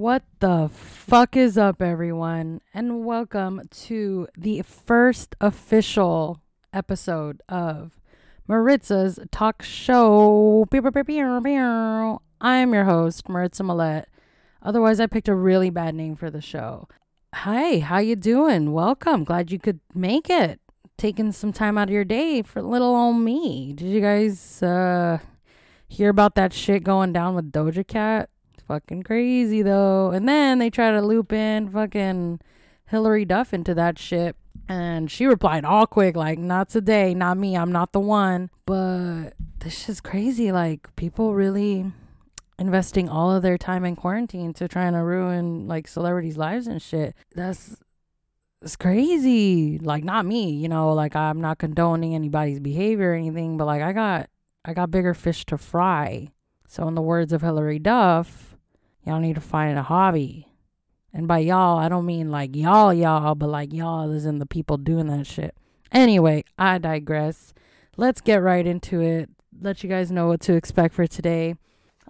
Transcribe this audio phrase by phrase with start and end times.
[0.00, 2.62] What the fuck is up, everyone?
[2.72, 6.40] And welcome to the first official
[6.72, 8.00] episode of
[8.48, 10.66] Maritza's talk show.
[10.72, 14.06] I'm your host, Maritza Millette.
[14.62, 16.88] Otherwise, I picked a really bad name for the show.
[17.34, 18.72] Hi, how you doing?
[18.72, 19.24] Welcome.
[19.24, 20.60] Glad you could make it.
[20.96, 23.74] Taking some time out of your day for little old me.
[23.74, 25.18] Did you guys uh
[25.88, 28.30] hear about that shit going down with Doja Cat?
[28.70, 30.12] Fucking crazy though.
[30.12, 32.38] And then they try to loop in fucking
[32.86, 34.36] Hilary Duff into that shit.
[34.68, 38.48] And she replied all quick, like, not today, not me, I'm not the one.
[38.66, 40.52] But this is crazy.
[40.52, 41.90] Like, people really
[42.60, 46.80] investing all of their time in quarantine to trying to ruin like celebrities' lives and
[46.80, 47.16] shit.
[47.34, 47.76] That's
[48.62, 49.80] it's crazy.
[49.80, 53.82] Like not me, you know, like I'm not condoning anybody's behavior or anything, but like
[53.82, 54.30] I got
[54.64, 56.28] I got bigger fish to fry.
[56.68, 58.49] So in the words of Hilary Duff,
[59.04, 60.48] y'all need to find a hobby.
[61.12, 64.46] And by y'all, I don't mean like y'all y'all, but like y'all is in the
[64.46, 65.56] people doing that shit.
[65.92, 67.52] Anyway, I digress.
[67.96, 69.28] Let's get right into it.
[69.60, 71.54] Let you guys know what to expect for today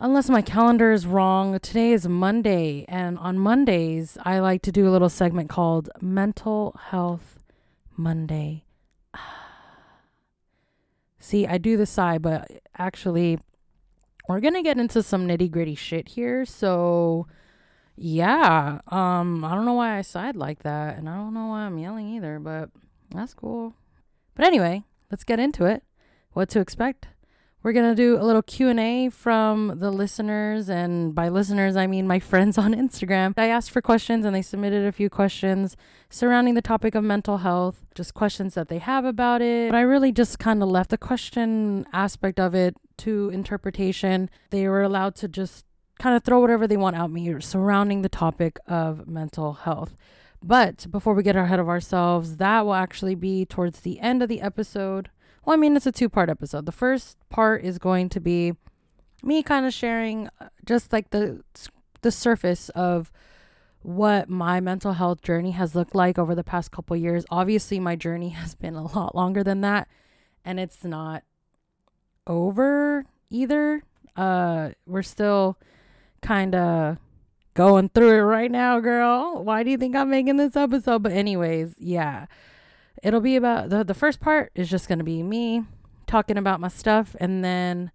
[0.01, 2.85] unless my calendar is wrong, today is Monday.
[2.89, 7.39] And on Mondays, I like to do a little segment called Mental Health
[7.97, 8.65] Monday.
[11.19, 13.39] See, I do the sigh, but actually,
[14.31, 16.45] we're to get into some nitty gritty shit here.
[16.45, 17.27] So,
[17.97, 20.99] yeah, um, I don't know why I sighed like that.
[20.99, 22.71] And I don't know why I'm yelling either, but
[23.15, 23.75] that's cool.
[24.35, 25.83] But anyway, let's get into it.
[26.33, 27.09] What to expect
[27.63, 32.19] we're to do a little Q&A from the listeners and by listeners I mean my
[32.31, 33.35] friends on Instagram.
[33.37, 35.77] I asked for questions and they submitted a few questions
[36.09, 39.71] surrounding the topic of mental health, just questions that they have about it.
[39.71, 44.31] But I really just kind of left the question aspect of it to interpretation.
[44.51, 45.65] They were allowed to just
[45.99, 49.97] kind of throw whatever they want at me surrounding the topic of mental health.
[50.43, 54.29] But before we get ahead of ourselves, that will actually be towards the end of
[54.29, 55.11] the episode.
[55.45, 56.67] Well, I mean, it's a two part episode.
[56.67, 58.55] The first part is going to be
[59.23, 61.43] me kind of sharing uh, just like the
[62.01, 63.13] the surface of
[63.83, 67.27] what my mental health journey has looked like over the past couple years.
[67.31, 69.89] Obviously, my journey has been a lot longer than that,
[70.45, 71.23] and it's not
[72.27, 73.83] over either.
[74.17, 75.59] Uh, we're still
[76.23, 76.99] kind of
[77.55, 79.43] going through it right now, girl.
[79.43, 81.03] Why do you think I'm making this episode?
[81.03, 82.27] But anyways, yeah
[83.03, 85.65] it'll be about the the first part is just going to be me
[86.07, 87.91] talking about my stuff and then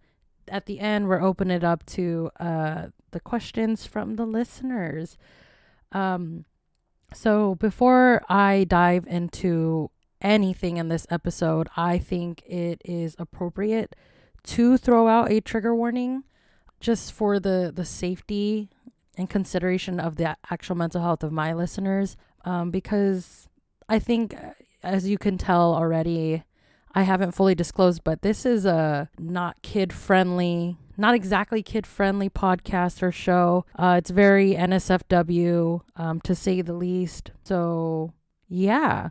[0.47, 5.17] at the end we're opening it up to uh the questions from the listeners
[5.91, 6.45] um
[7.13, 9.89] so before i dive into
[10.21, 13.95] anything in this episode i think it is appropriate
[14.45, 16.23] to throw out a trigger warning
[16.79, 18.69] just for the the safety
[19.17, 23.47] and consideration of the actual mental health of my listeners um, because
[23.87, 24.35] i think
[24.85, 26.43] as you can tell already,
[26.93, 32.29] I haven't fully disclosed, but this is a not kid friendly, not exactly kid friendly
[32.29, 33.65] podcast or show.
[33.75, 37.31] Uh, it's very NSFW, um, to say the least.
[37.43, 38.13] So,
[38.47, 39.09] yeah.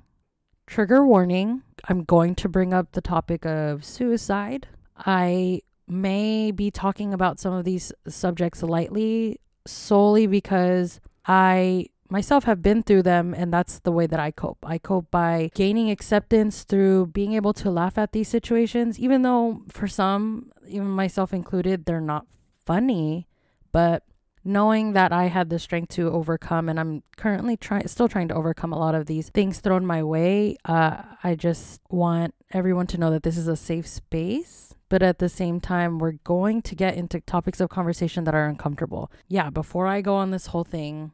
[0.67, 4.69] Trigger warning I'm going to bring up the topic of suicide.
[4.97, 12.63] I may be talking about some of these subjects lightly solely because I myself have
[12.63, 14.59] been through them and that's the way that I cope.
[14.63, 19.63] I cope by gaining acceptance through being able to laugh at these situations even though
[19.69, 22.27] for some, even myself included, they're not
[22.65, 23.27] funny,
[23.73, 24.05] but
[24.45, 28.35] knowing that I had the strength to overcome and I'm currently trying still trying to
[28.35, 32.99] overcome a lot of these things thrown my way, uh I just want everyone to
[32.99, 36.75] know that this is a safe space but at the same time, we're going to
[36.75, 39.11] get into topics of conversation that are uncomfortable.
[39.29, 41.13] Yeah, before I go on this whole thing,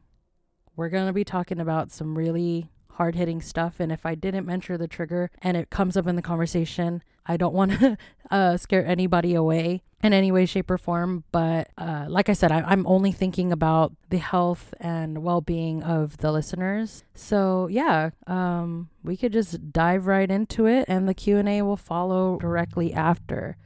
[0.75, 3.79] we're going to be talking about some really hard hitting stuff.
[3.79, 7.37] And if I didn't mention the trigger and it comes up in the conversation, I
[7.37, 7.97] don't want to
[8.31, 11.23] uh, scare anybody away in any way, shape, or form.
[11.31, 15.83] But uh, like I said, I, am only thinking about the health and well being
[15.83, 17.03] of the listeners.
[17.13, 21.61] So yeah, um, we could just dive right into it, and the Q and A
[21.61, 23.57] will follow directly after.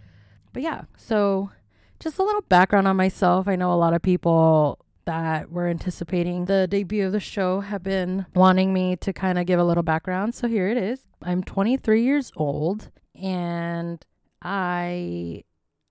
[0.54, 1.52] But yeah, so
[2.00, 3.48] just a little background on myself.
[3.48, 7.84] I know a lot of people that were anticipating the debut of the show have
[7.84, 10.34] been wanting me to kind of give a little background.
[10.36, 11.02] So here it is.
[11.22, 14.04] I'm 23 years old and
[14.42, 15.44] I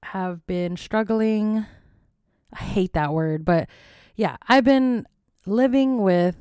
[0.05, 1.67] have been struggling.
[2.53, 3.69] I hate that word, but
[4.15, 5.07] yeah, I've been
[5.47, 6.37] living with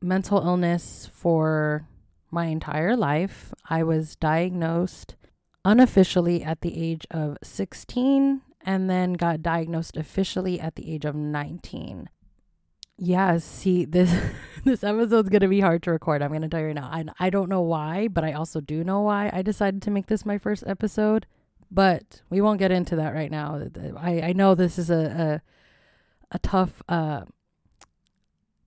[0.00, 1.88] mental illness for
[2.30, 3.52] my entire life.
[3.68, 5.16] I was diagnosed
[5.64, 11.14] unofficially at the age of 16 and then got diagnosed officially at the age of
[11.14, 12.08] 19
[12.98, 14.14] yeah, see this
[14.64, 16.22] this episode's gonna be hard to record.
[16.22, 16.88] I'm gonna tell you right now.
[16.90, 20.06] I I don't know why, but I also do know why I decided to make
[20.06, 21.26] this my first episode.
[21.70, 23.62] But we won't get into that right now.
[23.96, 25.42] I I know this is a
[26.32, 27.22] a, a tough uh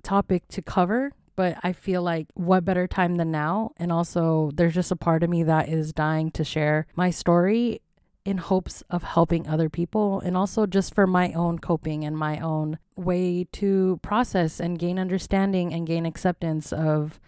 [0.03, 3.71] topic to cover, but I feel like what better time than now?
[3.77, 7.81] And also, there's just a part of me that is dying to share my story
[8.25, 12.37] in hopes of helping other people and also just for my own coping and my
[12.39, 17.19] own way to process and gain understanding and gain acceptance of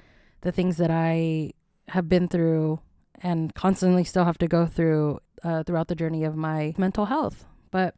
[0.42, 1.54] the things that I
[1.88, 2.82] have been through
[3.22, 7.46] and constantly still have to go through uh, throughout the journey of my mental health.
[7.72, 7.96] But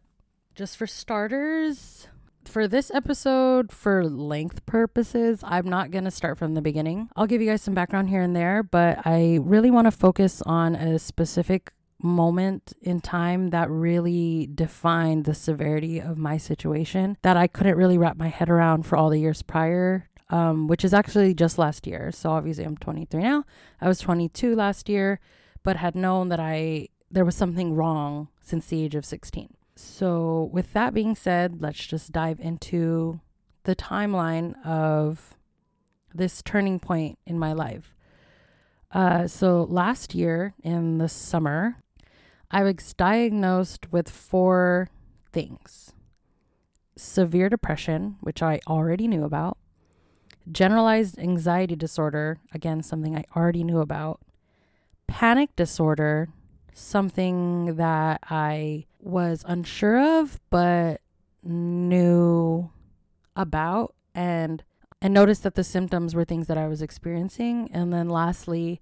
[0.56, 2.07] just for starters,
[2.45, 7.10] for this episode, for length purposes, I'm not going to start from the beginning.
[7.16, 10.42] I'll give you guys some background here and there, but I really want to focus
[10.45, 17.38] on a specific moment in time that really defined the severity of my situation that
[17.38, 20.94] I couldn't really wrap my head around for all the years prior, um, which is
[20.94, 22.12] actually just last year.
[22.12, 23.46] So obviously I'm 23 now.
[23.80, 25.19] I was 22 last year,
[25.63, 29.54] but had known that I there was something wrong since the age of 16.
[29.75, 33.19] So with that being said, let's just dive into
[33.63, 35.38] the timeline of
[36.13, 37.95] this turning point in my life.
[38.92, 41.77] Uh, so last year in the summer,
[42.50, 44.89] I was diagnosed with four
[45.31, 45.94] things
[46.95, 49.57] severe depression, which I already knew about,
[50.51, 54.21] generalized anxiety disorder, again, something I already knew about,
[55.07, 56.30] panic disorder,
[56.74, 61.02] something that I was unsure of but
[61.44, 62.70] knew
[63.36, 64.64] about and
[65.02, 68.80] and noticed that the symptoms were things that I was experiencing and then lastly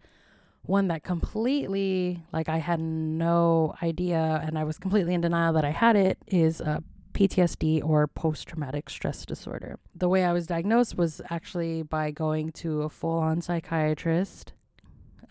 [0.64, 5.66] one that completely like I had no idea and I was completely in denial that
[5.66, 9.80] I had it is uh, a PTSD or post traumatic stress disorder.
[9.96, 14.54] The way I was diagnosed was actually by going to a full on psychiatrist.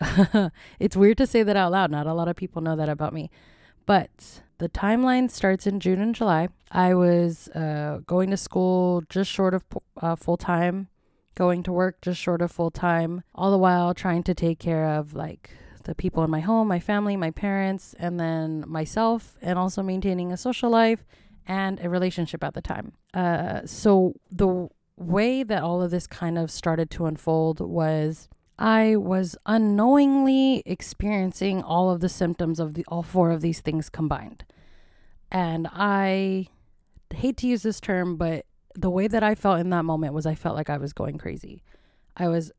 [0.79, 1.91] it's weird to say that out loud.
[1.91, 3.29] Not a lot of people know that about me.
[3.85, 6.49] But the timeline starts in June and July.
[6.71, 9.63] I was uh, going to school just short of
[10.01, 10.87] uh, full time
[11.35, 14.85] going to work just short of full time, all the while trying to take care
[14.85, 15.49] of like
[15.83, 20.31] the people in my home, my family, my parents, and then myself, and also maintaining
[20.31, 21.03] a social life
[21.47, 22.93] and a relationship at the time.
[23.13, 28.29] Uh, so the way that all of this kind of started to unfold was
[28.61, 33.89] I was unknowingly experiencing all of the symptoms of the all four of these things
[33.89, 34.45] combined.
[35.31, 36.45] And I
[37.11, 40.27] hate to use this term, but the way that I felt in that moment was
[40.27, 41.63] I felt like I was going crazy.
[42.15, 42.51] I was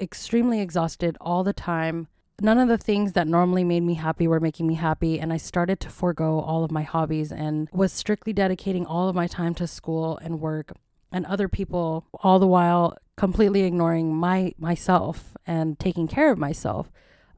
[0.00, 2.08] extremely exhausted all the time.
[2.40, 5.20] None of the things that normally made me happy were making me happy.
[5.20, 9.14] And I started to forego all of my hobbies and was strictly dedicating all of
[9.14, 10.72] my time to school and work
[11.12, 16.90] and other people, all the while completely ignoring my myself and taking care of myself.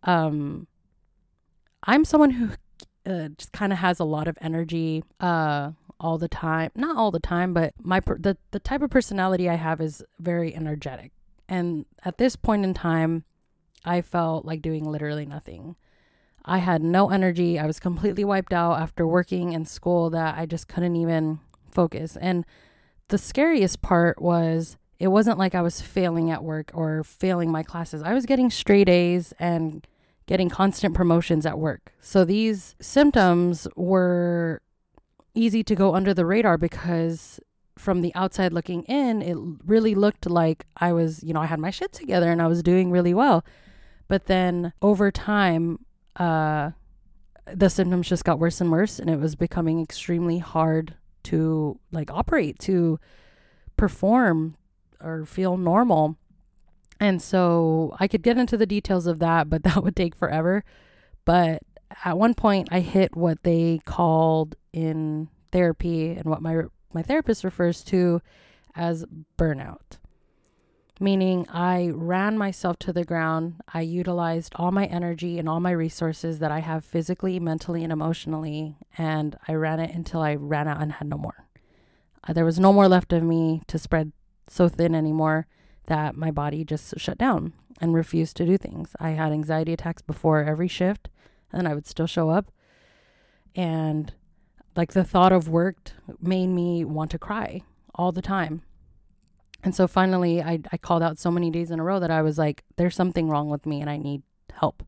[0.05, 0.69] Um,
[1.83, 2.51] I'm someone who
[3.05, 5.03] uh, just kind of has a lot of energy.
[5.19, 6.69] Uh, all the time.
[6.75, 10.53] Not all the time, but my the the type of personality I have is very
[10.53, 11.13] energetic.
[11.49, 13.23] And at this point in time,
[13.85, 15.77] I felt like doing literally nothing.
[16.45, 17.57] I had no energy.
[17.57, 21.39] I was completely wiped out after working in school that I just couldn't even
[21.71, 22.17] focus.
[22.17, 22.45] And
[23.07, 27.65] the scariest part was it wasn't like I was failing at work or failing my
[27.65, 28.05] classes.
[28.05, 29.85] I was getting straight A's and
[30.27, 31.93] getting constant promotions at work.
[32.01, 34.63] So these symptoms were
[35.35, 37.41] easy to go under the radar because
[37.77, 39.37] from the outside looking in, it
[39.67, 42.63] really looked like I was, you know, I had my shit together and I was
[42.63, 43.45] doing really well.
[44.07, 45.85] But then over time,
[46.15, 46.71] uh,
[47.53, 52.13] the symptoms just got worse and worse, and it was becoming extremely hard to like
[52.13, 53.01] operate, to
[53.77, 54.55] perform,
[55.03, 56.17] or feel normal.
[57.01, 60.65] And so I could get into the details of that, but that would take forever.
[61.25, 61.63] But
[62.05, 66.63] at one point, I hit what they called in therapy and what my
[66.95, 68.21] my therapist refers to
[68.75, 69.05] as
[69.39, 69.99] burnout.
[71.01, 73.61] Meaning I ran myself to the ground.
[73.73, 77.93] I utilized all my energy and all my resources that I have physically, mentally, and
[77.93, 81.47] emotionally, and I ran it until I ran out and had no more.
[82.27, 84.13] Uh, there was no more left of me to spread
[84.49, 85.47] so thin anymore
[85.87, 88.95] that my body just shut down and refused to do things.
[89.01, 91.09] I had anxiety attacks before every shift,
[91.53, 92.51] and I would still show up.
[93.55, 94.13] And
[94.77, 97.63] like the thought of work made me want to cry
[97.95, 98.63] all the time.
[99.65, 102.23] And so finally, I, I called out so many days in a row that I
[102.23, 104.23] was like, there's something wrong with me and I need
[104.53, 104.83] help.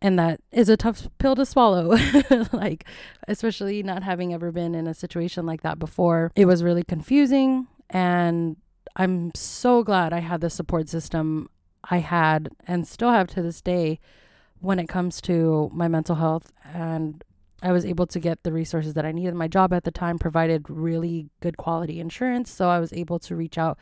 [0.00, 1.96] And that is a tough pill to swallow.
[2.52, 2.84] like,
[3.28, 6.32] especially not having ever been in a situation like that before.
[6.34, 7.68] It was really confusing.
[7.92, 8.56] And
[8.96, 11.48] I'm so glad I had the support system
[11.84, 14.00] I had and still have to this day
[14.60, 16.52] when it comes to my mental health.
[16.64, 17.22] And
[17.62, 19.34] I was able to get the resources that I needed.
[19.34, 22.50] My job at the time provided really good quality insurance.
[22.50, 23.78] So I was able to reach out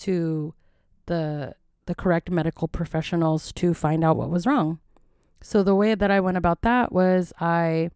[0.00, 0.54] to
[1.06, 1.54] the
[1.86, 4.78] the correct medical professionals to find out what was wrong.
[5.40, 7.90] So the way that I went about that was I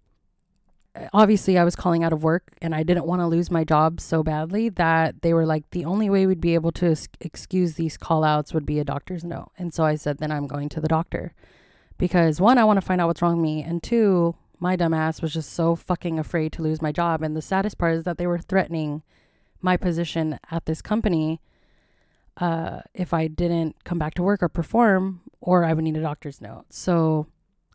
[1.13, 4.01] obviously I was calling out of work and I didn't want to lose my job
[4.01, 7.97] so badly that they were like the only way we'd be able to excuse these
[7.97, 9.51] call outs would be a doctor's note.
[9.59, 11.35] And so I said then I'm going to the doctor.
[11.99, 15.21] Because one I want to find out what's wrong with me and two my dumbass
[15.23, 18.17] was just so fucking afraid to lose my job and the saddest part is that
[18.19, 19.03] they were threatening
[19.61, 21.41] my position at this company
[22.37, 26.03] uh, if I didn't come back to work or perform or I would need a
[26.03, 26.67] doctor's note.
[26.71, 27.27] So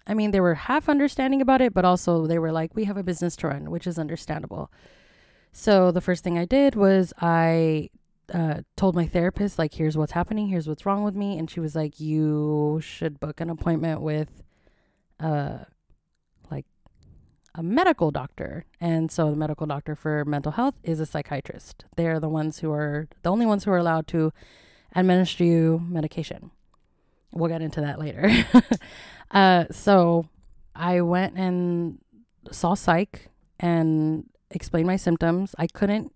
[0.07, 2.97] I mean, they were half understanding about it, but also they were like, we have
[2.97, 4.71] a business to run, which is understandable.
[5.51, 7.89] So the first thing I did was I
[8.33, 11.37] uh, told my therapist, like, here's what's happening, here's what's wrong with me.
[11.37, 14.43] And she was like, you should book an appointment with,
[15.19, 15.59] uh,
[16.49, 16.65] like,
[17.53, 18.65] a medical doctor.
[18.79, 21.85] And so the medical doctor for mental health is a psychiatrist.
[21.97, 24.31] They're the ones who are the only ones who are allowed to
[24.95, 26.51] administer you medication.
[27.38, 28.32] We'll get into that later.
[29.32, 30.27] uh, so
[30.75, 32.00] I went and
[32.51, 33.29] saw psych
[33.60, 35.53] and explained my symptoms.
[35.58, 36.13] I couldn't,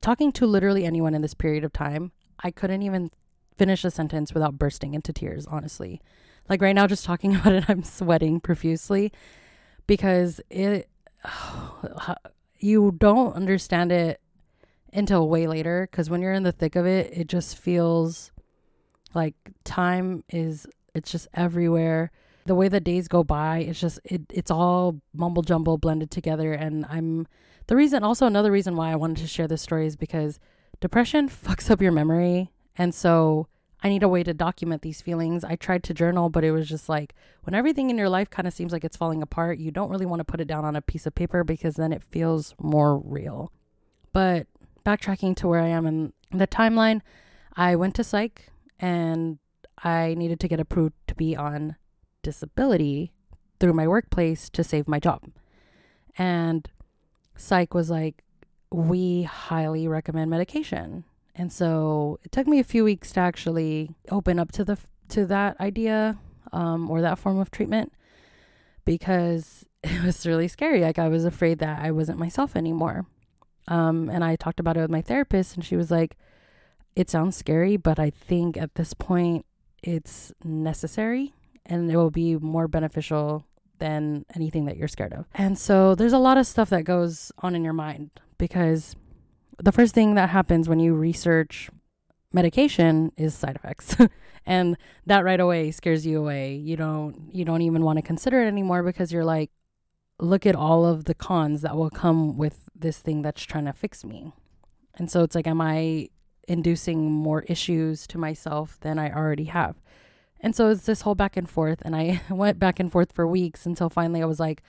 [0.00, 3.10] talking to literally anyone in this period of time, I couldn't even
[3.58, 6.00] finish a sentence without bursting into tears, honestly.
[6.48, 9.12] Like right now, just talking about it, I'm sweating profusely
[9.86, 10.88] because it,
[12.58, 14.20] you don't understand it
[14.92, 15.88] until way later.
[15.90, 18.32] Because when you're in the thick of it, it just feels
[19.14, 22.10] like time is it's just everywhere.
[22.46, 26.52] The way the days go by, it's just it it's all mumble jumble blended together
[26.52, 27.26] and I'm
[27.66, 30.40] the reason also another reason why I wanted to share this story is because
[30.80, 33.46] depression fucks up your memory and so
[33.82, 35.42] I need a way to document these feelings.
[35.42, 37.14] I tried to journal, but it was just like
[37.44, 40.06] when everything in your life kind of seems like it's falling apart, you don't really
[40.06, 42.98] want to put it down on a piece of paper because then it feels more
[42.98, 43.52] real.
[44.12, 44.46] But
[44.84, 47.00] backtracking to where I am in the timeline,
[47.56, 48.50] I went to psych
[48.80, 49.38] and
[49.84, 51.76] I needed to get approved to be on
[52.22, 53.12] disability
[53.60, 55.30] through my workplace to save my job.
[56.18, 56.68] And
[57.36, 58.24] psych was like,
[58.72, 61.04] we highly recommend medication.
[61.34, 65.26] And so it took me a few weeks to actually open up to the to
[65.26, 66.18] that idea
[66.52, 67.92] um, or that form of treatment
[68.84, 70.80] because it was really scary.
[70.80, 73.06] Like I was afraid that I wasn't myself anymore.
[73.68, 76.16] Um, and I talked about it with my therapist, and she was like,
[76.96, 79.46] it sounds scary, but I think at this point
[79.82, 81.32] it's necessary
[81.66, 83.46] and it will be more beneficial
[83.78, 85.26] than anything that you're scared of.
[85.34, 88.94] And so there's a lot of stuff that goes on in your mind because
[89.58, 91.70] the first thing that happens when you research
[92.32, 93.96] medication is side effects.
[94.46, 96.54] and that right away scares you away.
[96.54, 99.50] You don't you don't even want to consider it anymore because you're like
[100.18, 103.72] look at all of the cons that will come with this thing that's trying to
[103.72, 104.32] fix me.
[104.94, 106.08] And so it's like am I
[106.48, 109.76] inducing more issues to myself than I already have.
[110.40, 111.82] And so it's this whole back and forth.
[111.84, 114.62] And I went back and forth for weeks until finally I was like,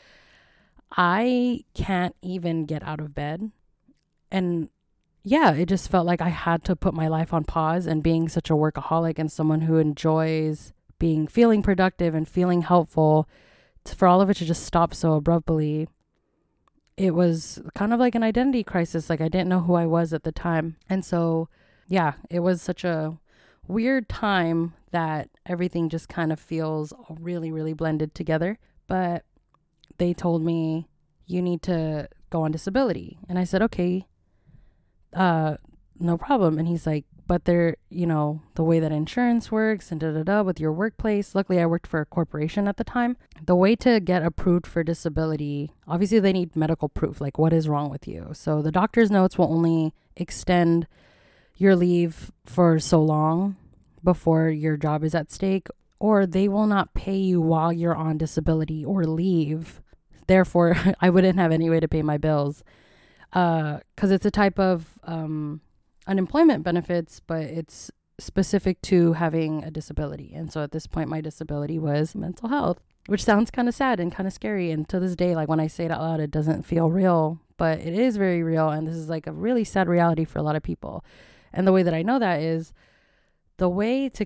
[0.95, 3.51] I can't even get out of bed.
[4.31, 4.69] And
[5.23, 7.85] yeah, it just felt like I had to put my life on pause.
[7.85, 13.27] And being such a workaholic and someone who enjoys being feeling productive and feeling helpful,
[13.95, 15.87] for all of it to just stop so abruptly,
[16.97, 19.09] it was kind of like an identity crisis.
[19.09, 20.75] Like I didn't know who I was at the time.
[20.89, 21.49] And so
[21.91, 23.17] yeah, it was such a
[23.67, 28.57] weird time that everything just kind of feels really, really blended together.
[28.87, 29.25] But
[29.97, 30.87] they told me,
[31.25, 33.19] you need to go on disability.
[33.27, 34.07] And I said, okay,
[35.13, 35.57] uh,
[35.99, 36.57] no problem.
[36.57, 40.23] And he's like, but they're, you know, the way that insurance works and da da
[40.23, 41.35] da with your workplace.
[41.35, 43.17] Luckily, I worked for a corporation at the time.
[43.45, 47.67] The way to get approved for disability, obviously, they need medical proof, like what is
[47.67, 48.29] wrong with you.
[48.31, 50.87] So the doctor's notes will only extend
[51.61, 53.55] your leave for so long
[54.03, 55.67] before your job is at stake,
[55.99, 59.79] or they will not pay you while you're on disability or leave.
[60.27, 62.63] Therefore, I wouldn't have any way to pay my bills
[63.29, 65.61] because uh, it's a type of um,
[66.07, 70.33] unemployment benefits, but it's specific to having a disability.
[70.33, 73.99] And so at this point, my disability was mental health, which sounds kind of sad
[73.99, 74.71] and kind of scary.
[74.71, 77.39] And to this day, like when I say it out loud, it doesn't feel real,
[77.57, 78.69] but it is very real.
[78.69, 81.05] And this is like a really sad reality for a lot of people.
[81.53, 82.73] And the way that I know that is
[83.57, 84.25] the way to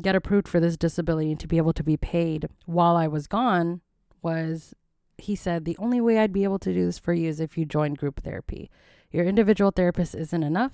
[0.00, 3.26] get approved for this disability and to be able to be paid while I was
[3.26, 3.80] gone
[4.22, 4.74] was
[5.18, 7.56] he said the only way I'd be able to do this for you is if
[7.56, 8.70] you join group therapy.
[9.10, 10.72] Your individual therapist isn't enough.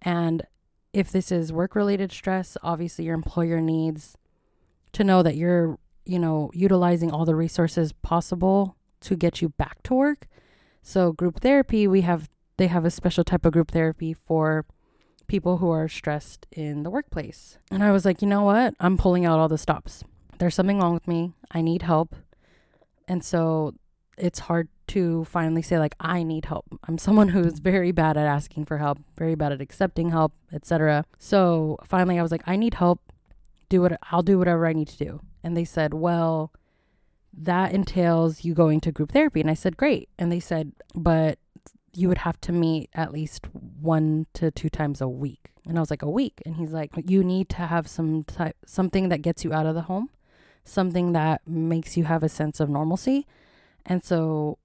[0.00, 0.42] And
[0.92, 4.16] if this is work related stress, obviously your employer needs
[4.92, 9.82] to know that you're, you know, utilizing all the resources possible to get you back
[9.84, 10.26] to work.
[10.82, 14.66] So group therapy, we have they have a special type of group therapy for
[15.32, 17.56] people who are stressed in the workplace.
[17.70, 18.74] And I was like, you know what?
[18.78, 20.04] I'm pulling out all the stops.
[20.36, 21.32] There's something wrong with me.
[21.50, 22.14] I need help.
[23.08, 23.72] And so
[24.18, 26.66] it's hard to finally say like I need help.
[26.86, 31.06] I'm someone who's very bad at asking for help, very bad at accepting help, etc.
[31.18, 33.00] So finally I was like I need help.
[33.70, 35.20] Do what I'll do whatever I need to do.
[35.42, 36.52] And they said, "Well,
[37.32, 41.38] that entails you going to group therapy." And I said, "Great." And they said, "But
[41.94, 45.80] you would have to meet at least one to two times a week." And I
[45.80, 49.22] was like, "A week?" And he's like, "You need to have some type something that
[49.22, 50.10] gets you out of the home,
[50.64, 53.26] something that makes you have a sense of normalcy."
[53.84, 54.58] And so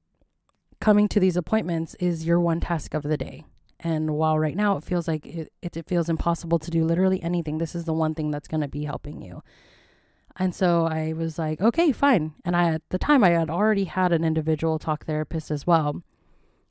[0.79, 3.45] coming to these appointments is your one task of the day.
[3.79, 7.21] And while right now it feels like it, it, it feels impossible to do literally
[7.21, 9.43] anything, this is the one thing that's going to be helping you.
[10.39, 12.33] And so I was like, okay, fine.
[12.45, 16.03] And I, at the time, I had already had an individual talk therapist as well,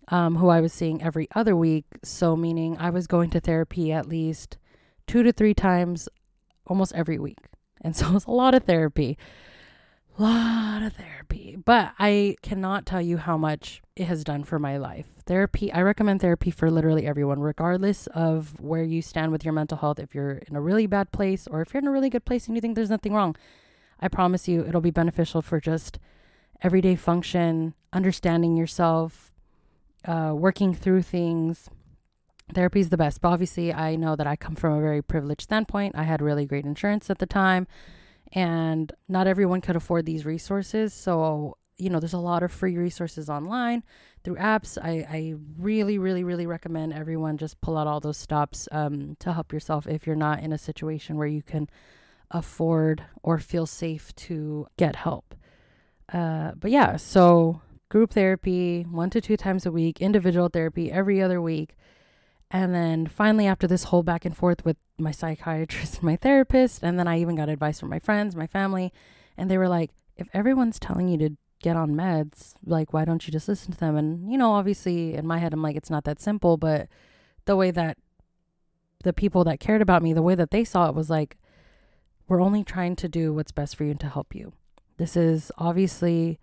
[0.08, 1.86] um, who I was seeing every other week.
[2.02, 4.58] So, meaning I was going to therapy at least
[5.06, 6.08] two to three times
[6.66, 7.38] almost every week.
[7.80, 9.18] And so it was a lot of therapy
[10.18, 14.76] lot of therapy, but I cannot tell you how much it has done for my
[14.76, 15.06] life.
[15.26, 19.78] Therapy, I recommend therapy for literally everyone, regardless of where you stand with your mental
[19.78, 19.98] health.
[19.98, 22.46] If you're in a really bad place or if you're in a really good place
[22.46, 23.36] and you think there's nothing wrong,
[24.00, 25.98] I promise you it'll be beneficial for just
[26.62, 29.32] everyday function, understanding yourself,
[30.06, 31.68] uh, working through things.
[32.54, 33.20] Therapy is the best.
[33.20, 35.96] But obviously, I know that I come from a very privileged standpoint.
[35.96, 37.66] I had really great insurance at the time
[38.32, 40.92] and not everyone could afford these resources.
[40.92, 43.82] So, you know, there's a lot of free resources online
[44.24, 44.78] through apps.
[44.82, 49.32] I, I really, really, really recommend everyone just pull out all those stops um, to
[49.32, 51.68] help yourself if you're not in a situation where you can
[52.30, 55.34] afford or feel safe to get help.
[56.12, 61.22] Uh, but yeah, so group therapy one to two times a week, individual therapy every
[61.22, 61.76] other week.
[62.50, 66.82] And then finally, after this whole back and forth with my psychiatrist and my therapist,
[66.82, 68.92] and then I even got advice from my friends, my family,
[69.36, 73.26] and they were like, if everyone's telling you to get on meds, like, why don't
[73.26, 73.96] you just listen to them?
[73.96, 76.88] And, you know, obviously in my head, I'm like, it's not that simple, but
[77.44, 77.98] the way that
[79.04, 81.36] the people that cared about me, the way that they saw it was like,
[82.28, 84.52] we're only trying to do what's best for you and to help you.
[84.96, 86.38] This is obviously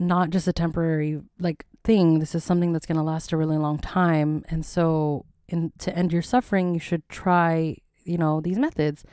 [0.00, 2.18] not just a temporary like thing.
[2.18, 4.44] This is something that's going to last a really long time.
[4.48, 9.04] And so in to end your suffering, you should try, you know, these methods.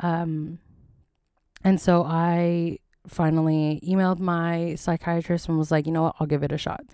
[0.00, 0.58] Um
[1.64, 2.78] and so I
[3.08, 6.84] finally emailed my psychiatrist and was like, you know what, I'll give it a shot.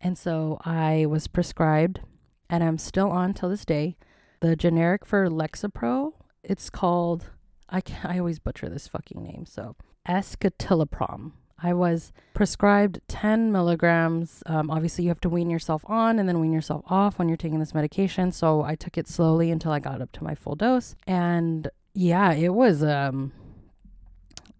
[0.00, 2.00] And so I was prescribed
[2.48, 3.96] and I'm still on till this day.
[4.40, 7.30] The generic for Lexapro, it's called
[7.68, 9.46] I can I always butcher this fucking name.
[9.46, 11.32] So escitalopram.
[11.62, 14.42] I was prescribed 10 milligrams.
[14.46, 17.36] Um, obviously, you have to wean yourself on and then wean yourself off when you're
[17.36, 18.32] taking this medication.
[18.32, 20.96] So I took it slowly until I got up to my full dose.
[21.06, 23.32] And yeah, it was um,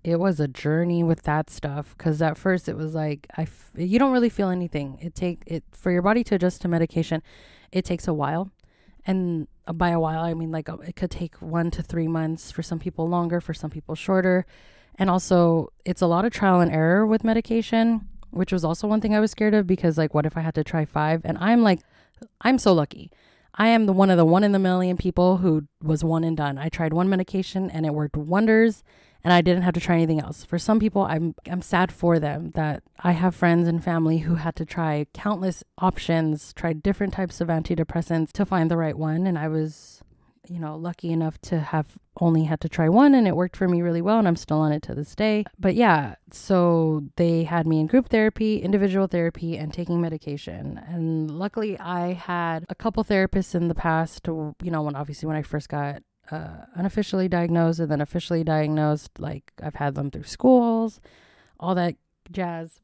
[0.04, 3.70] it was a journey with that stuff because at first it was like I f-
[3.76, 4.98] you don't really feel anything.
[5.00, 7.22] It take it for your body to adjust to medication.
[7.72, 8.50] It takes a while,
[9.06, 12.62] and by a while I mean like it could take one to three months for
[12.62, 14.44] some people longer, for some people shorter
[15.02, 19.00] and also, it's a lot of trial and error with medication, which was also one
[19.00, 21.22] thing I was scared of because, like, what if I had to try five?
[21.24, 21.80] And I'm like,
[22.42, 23.10] I'm so lucky.
[23.52, 26.36] I am the one of the one in the million people who was one and
[26.36, 26.56] done.
[26.56, 28.84] I tried one medication and it worked wonders
[29.24, 30.44] and I didn't have to try anything else.
[30.44, 34.36] For some people I'm I'm sad for them that I have friends and family who
[34.36, 39.26] had to try countless options, tried different types of antidepressants to find the right one
[39.26, 40.00] and I was
[40.48, 43.68] you know, lucky enough to have only had to try one and it worked for
[43.68, 45.44] me really well and I'm still on it to this day.
[45.58, 50.80] But yeah, so they had me in group therapy, individual therapy, and taking medication.
[50.88, 55.36] And luckily, I had a couple therapists in the past, you know, when obviously when
[55.36, 60.24] I first got uh, unofficially diagnosed and then officially diagnosed, like I've had them through
[60.24, 61.00] schools,
[61.60, 61.96] all that
[62.30, 62.80] jazz.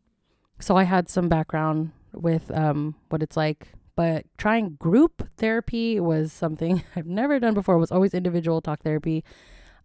[0.60, 6.32] So I had some background with um, what it's like but trying group therapy was
[6.32, 7.74] something I've never done before.
[7.74, 9.24] It was always individual talk therapy,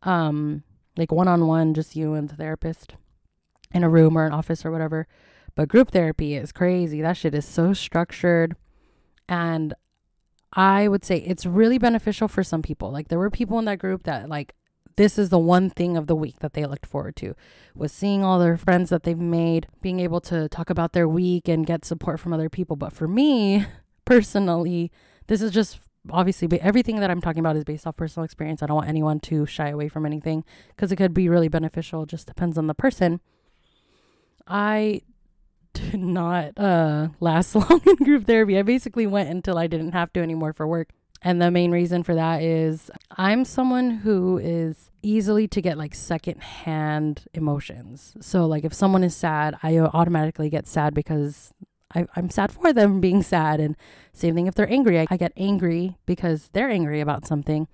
[0.04, 0.62] um,
[0.96, 2.94] like one on one, just you and the therapist
[3.74, 5.08] in a room or an office or whatever.
[5.56, 7.02] But group therapy is crazy.
[7.02, 8.56] That shit is so structured.
[9.28, 9.74] And
[10.54, 12.92] I would say it's really beneficial for some people.
[12.92, 14.54] Like there were people in that group that like
[14.96, 17.34] this is the one thing of the week that they looked forward to
[17.74, 21.48] was seeing all their friends that they've made, being able to talk about their week
[21.48, 22.76] and get support from other people.
[22.76, 23.66] But for me,
[24.06, 24.92] personally,
[25.28, 28.62] this is just obviously, but everything that I'm talking about is based off personal experience.
[28.62, 32.04] I don't want anyone to shy away from anything because it could be really beneficial.
[32.04, 33.22] It just depends on the person.
[34.48, 35.02] I
[35.74, 38.58] did not uh, last long in group therapy.
[38.58, 40.90] I basically went until I didn't have to anymore for work.
[41.26, 45.96] And the main reason for that is I'm someone who is easily to get like
[45.96, 48.18] secondhand emotions.
[48.20, 51.54] So, like, if someone is sad, I automatically get sad because
[51.96, 53.60] I, am sad for them being sad.
[53.60, 53.76] And
[54.14, 57.68] same thing if they're angry, I, I get angry because they're angry about something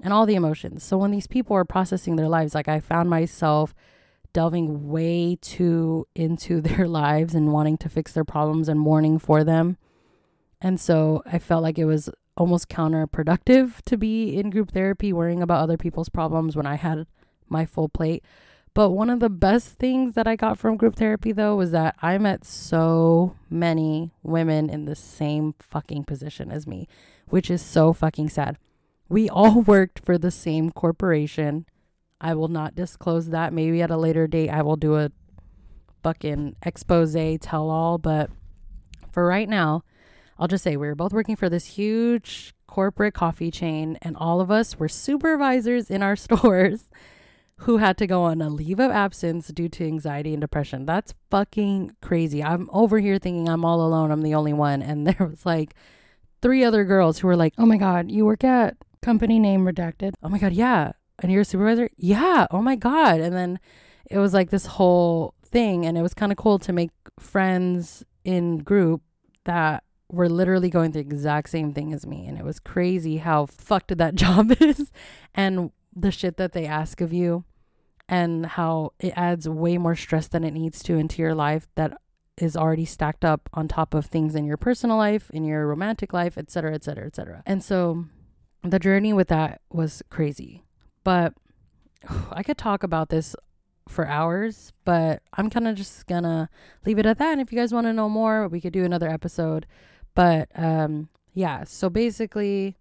[0.00, 0.82] and all the emotions.
[0.82, 3.74] So, when these people are processing their lives, like, I found myself
[4.36, 9.42] delving way too into their lives and wanting to fix their problems and mourning for
[9.42, 9.78] them.
[10.60, 15.42] And so I felt like it was almost counterproductive to be in group therapy worrying
[15.42, 17.06] about other people's problems when I had
[17.48, 18.24] my full plate.
[18.76, 21.96] But one of the best things that I got from group therapy though was that
[22.02, 26.86] I met so many women in the same fucking position as me,
[27.26, 28.58] which is so fucking sad.
[29.08, 31.64] We all worked for the same corporation.
[32.20, 33.54] I will not disclose that.
[33.54, 35.10] Maybe at a later date I will do a
[36.02, 38.28] fucking expose tell all, but
[39.10, 39.84] for right now,
[40.38, 44.42] I'll just say we were both working for this huge corporate coffee chain, and all
[44.42, 46.90] of us were supervisors in our stores
[47.60, 50.84] who had to go on a leave of absence due to anxiety and depression.
[50.84, 52.42] That's fucking crazy.
[52.42, 54.82] I'm over here thinking I'm all alone, I'm the only one.
[54.82, 55.74] And there was like
[56.42, 60.14] three other girls who were like, Oh my God, you work at company name redacted.
[60.22, 60.92] Oh my God, yeah.
[61.20, 61.88] And you're a supervisor?
[61.96, 62.46] Yeah.
[62.50, 63.20] Oh my God.
[63.20, 63.58] And then
[64.10, 65.86] it was like this whole thing.
[65.86, 69.00] And it was kind of cool to make friends in group
[69.44, 72.26] that were literally going through the exact same thing as me.
[72.26, 74.92] And it was crazy how fucked that job is
[75.34, 77.44] and the shit that they ask of you
[78.08, 81.96] and how it adds way more stress than it needs to into your life that
[82.36, 86.12] is already stacked up on top of things in your personal life, in your romantic
[86.12, 87.42] life, etc., etc., etc.
[87.46, 88.04] And so
[88.62, 90.62] the journey with that was crazy.
[91.02, 91.34] But
[92.30, 93.34] I could talk about this
[93.88, 96.50] for hours, but I'm kind of just gonna
[96.84, 97.32] leave it at that.
[97.32, 99.66] And if you guys want to know more, we could do another episode.
[100.14, 102.76] But um, yeah, so basically,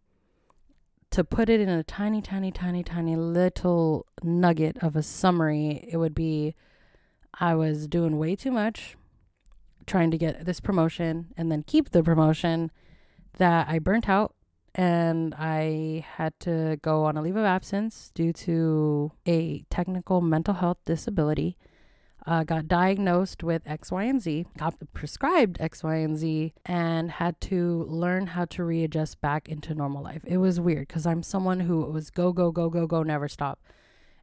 [1.15, 5.95] to put it in a tiny, tiny, tiny, tiny little nugget of a summary, it
[5.95, 6.55] would be
[7.39, 8.97] I was doing way too much
[9.87, 12.69] trying to get this promotion and then keep the promotion
[13.37, 14.35] that I burnt out
[14.73, 20.55] and I had to go on a leave of absence due to a technical mental
[20.55, 21.57] health disability
[22.27, 27.11] uh, got diagnosed with X, Y, and Z, got prescribed X, Y, and Z, and
[27.11, 30.21] had to learn how to readjust back into normal life.
[30.25, 33.59] It was weird because I'm someone who was go, go, go, go, go, never stop.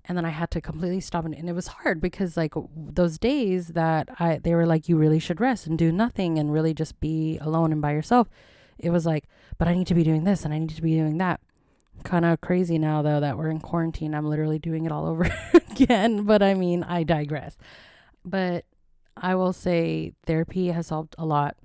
[0.05, 1.25] And then I had to completely stop.
[1.25, 4.97] And, and it was hard because, like, those days that I, they were like, you
[4.97, 8.29] really should rest and do nothing and really just be alone and by yourself.
[8.79, 10.97] It was like, but I need to be doing this and I need to be
[10.97, 11.41] doing that
[12.03, 15.29] kind of crazy now though that we're in quarantine i'm literally doing it all over
[15.71, 17.57] again but i mean i digress
[18.25, 18.65] but
[19.17, 21.57] I will say therapy has helped a lot.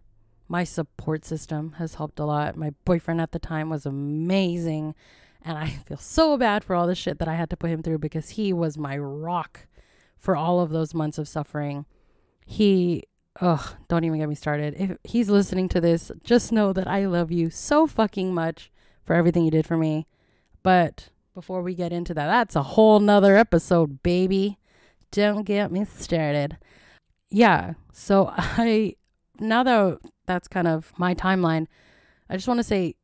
[0.47, 2.55] My support system has helped a lot.
[2.55, 4.95] My boyfriend at the time was amazing.
[5.43, 7.83] And I feel so bad for all the shit that I had to put him
[7.83, 9.67] through because he was my rock
[10.17, 11.85] for all of those months of suffering.
[12.45, 13.03] He,
[13.39, 14.75] ugh, don't even get me started.
[14.77, 18.71] If he's listening to this, just know that I love you so fucking much
[19.03, 20.07] for everything you did for me.
[20.63, 24.57] But before we get into that, that's a whole nother episode, baby.
[25.11, 26.57] Don't get me started.
[27.29, 27.73] Yeah.
[27.91, 28.95] So I,
[29.39, 31.67] now that that's kind of my timeline,
[32.29, 32.95] I just want to say,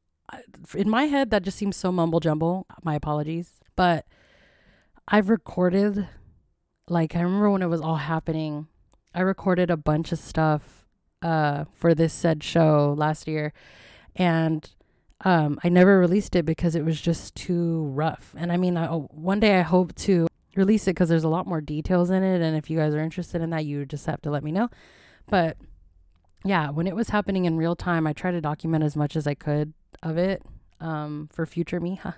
[0.76, 2.66] in my head, that just seems so mumble jumble.
[2.84, 3.60] My apologies.
[3.76, 4.06] But
[5.08, 6.08] I've recorded,
[6.88, 8.68] like, I remember when it was all happening,
[9.13, 10.86] I recorded a bunch of stuff
[11.22, 13.54] uh, for this said show last year.
[14.16, 14.70] And
[15.26, 18.36] um, I never released it because it was just too rough.
[18.38, 21.48] And I mean, I, one day I hope to release it because there's a lot
[21.48, 22.42] more details in it.
[22.42, 24.70] And if you guys are interested in that, you just have to let me know.
[25.28, 25.58] But
[26.46, 29.28] yeah, when it was happening in real time, I tried to document as much as
[29.28, 30.44] I could of it
[30.80, 32.00] um, for future me.
[32.02, 32.13] Huh?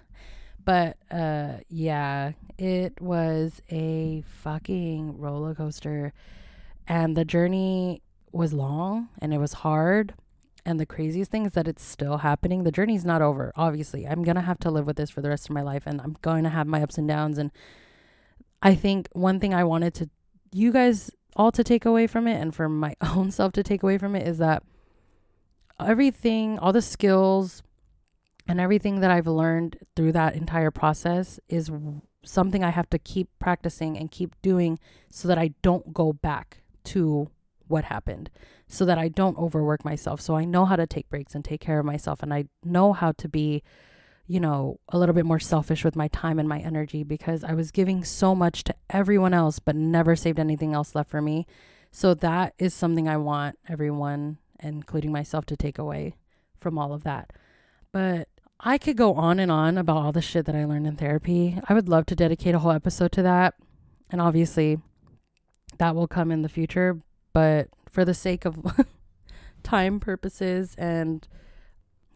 [0.63, 6.11] But uh, yeah, it was a fucking roller coaster.
[6.87, 10.15] And the journey was long and it was hard.
[10.65, 12.63] And the craziest thing is that it's still happening.
[12.63, 14.07] The journey's not over, obviously.
[14.07, 16.01] I'm going to have to live with this for the rest of my life and
[16.01, 17.37] I'm going to have my ups and downs.
[17.37, 17.51] And
[18.65, 20.09] I think one thing I wanted to
[20.51, 23.83] you guys all to take away from it and for my own self to take
[23.83, 24.63] away from it is that
[25.79, 27.61] everything, all the skills
[28.47, 31.69] and everything that I've learned through that entire process is
[32.23, 34.79] something I have to keep practicing and keep doing
[35.11, 37.29] so that I don't go back to
[37.67, 38.29] what happened
[38.67, 40.21] so that I don't overwork myself.
[40.21, 42.23] So I know how to take breaks and take care of myself.
[42.23, 43.61] And I know how to be,
[44.27, 47.53] you know, a little bit more selfish with my time and my energy because I
[47.53, 51.45] was giving so much to everyone else, but never saved anything else left for me.
[51.91, 56.15] So that is something I want everyone, including myself, to take away
[56.59, 57.31] from all of that.
[57.91, 58.27] But
[58.59, 61.59] I could go on and on about all the shit that I learned in therapy.
[61.69, 63.53] I would love to dedicate a whole episode to that.
[64.09, 64.79] And obviously,
[65.77, 66.99] that will come in the future.
[67.31, 68.85] But for the sake of
[69.63, 71.27] time purposes and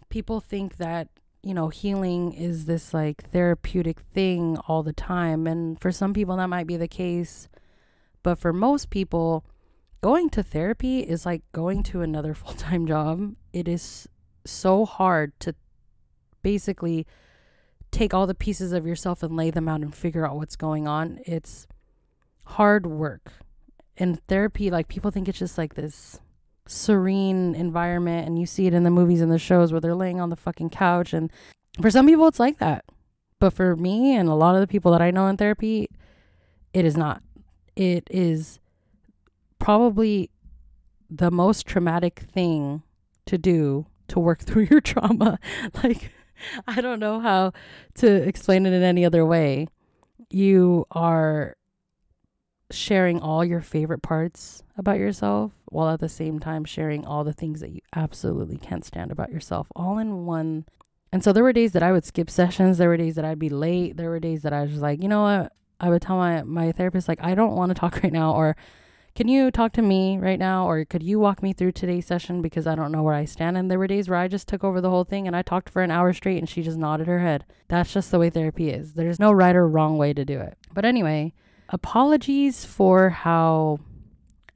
[0.10, 1.10] people think that,
[1.42, 5.48] you know, healing is this like therapeutic thing all the time.
[5.48, 7.48] And for some people, that might be the case.
[8.24, 9.46] But for most people,
[10.02, 13.36] going to therapy is like going to another full time job.
[13.54, 14.08] It is
[14.46, 15.56] so hard to
[16.42, 17.06] basically
[17.92, 20.88] take all the pieces of yourself and lay them out and figure out what's going
[20.88, 21.20] on.
[21.26, 21.68] It's
[22.46, 23.32] hard work.
[23.98, 26.20] In therapy, like people think it's just like this
[26.68, 30.22] serene environment and you see it in the movies and the shows where they're laying
[30.22, 31.32] on the fucking couch and
[31.82, 32.86] for some people it's like that.
[33.40, 35.88] But for me and a lot of the people that I know in therapy,
[36.74, 37.24] it is not.
[37.76, 38.60] It is
[39.58, 40.30] probably
[41.10, 42.84] the most traumatic thing
[43.26, 45.40] to do to work through your trauma.
[45.84, 46.12] like
[46.68, 47.54] I don't know how
[47.96, 49.68] to explain it in any other way.
[50.30, 51.56] You are
[52.72, 57.34] sharing all your favorite parts about yourself while at the same time sharing all the
[57.34, 60.66] things that you absolutely can't stand about yourself all in one.
[61.12, 63.40] And so there were days that I would skip sessions, there were days that I'd
[63.40, 65.54] be late, there were days that I was like, you know what?
[65.80, 68.56] I would tell my my therapist like I don't want to talk right now or
[69.16, 72.42] can you talk to me right now or could you walk me through today's session
[72.42, 74.64] because I don't know where I stand and there were days where I just took
[74.64, 77.08] over the whole thing and I talked for an hour straight and she just nodded
[77.08, 77.46] her head.
[77.68, 78.94] That's just the way therapy is.
[78.94, 80.58] There's no right or wrong way to do it.
[80.74, 81.34] But anyway,
[81.70, 83.80] apologies for how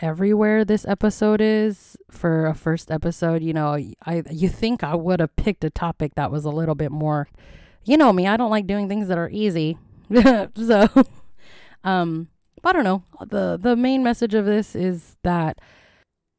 [0.04, 3.42] everywhere this episode is for a first episode.
[3.42, 6.76] You know, I you think I would have picked a topic that was a little
[6.76, 7.30] bit more
[7.86, 9.78] you know me, I don't like doing things that are easy.
[10.56, 10.88] so
[11.84, 12.28] um
[12.66, 13.04] I don't know.
[13.22, 15.60] The the main message of this is that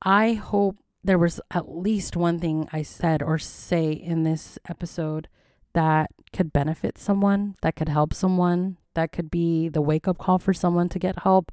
[0.03, 5.29] I hope there was at least one thing I said or say in this episode
[5.73, 10.39] that could benefit someone, that could help someone, that could be the wake up call
[10.39, 11.51] for someone to get help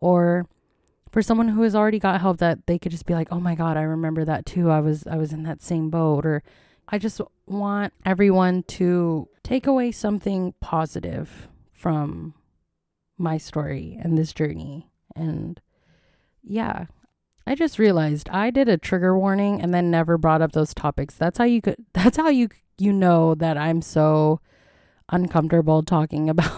[0.00, 0.46] or
[1.16, 3.54] for someone who has already got help that they could just be like, "Oh my
[3.54, 4.70] god, I remember that too.
[4.70, 6.42] I was I was in that same boat." Or
[6.90, 12.34] I just want everyone to take away something positive from
[13.16, 14.90] my story and this journey.
[15.16, 15.58] And
[16.42, 16.84] yeah,
[17.46, 21.14] I just realized I did a trigger warning and then never brought up those topics.
[21.14, 24.42] That's how you could that's how you you know that I'm so
[25.08, 26.52] uncomfortable talking about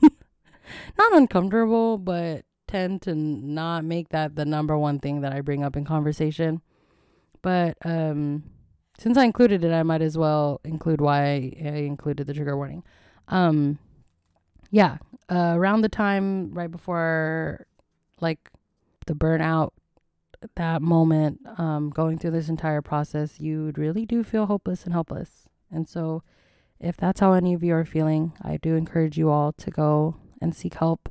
[0.96, 5.62] not uncomfortable, but tend to not make that the number one thing that I bring
[5.64, 6.62] up in conversation.
[7.42, 8.44] But um
[8.98, 12.84] since I included it, I might as well include why I included the trigger warning.
[13.28, 13.78] Um
[14.70, 14.98] yeah,
[15.30, 17.66] uh, around the time right before
[18.20, 18.50] like
[19.06, 19.70] the burnout
[20.56, 25.44] that moment um, going through this entire process you really do feel hopeless and helpless
[25.70, 26.22] and so
[26.80, 30.16] if that's how any of you are feeling i do encourage you all to go
[30.42, 31.08] and seek help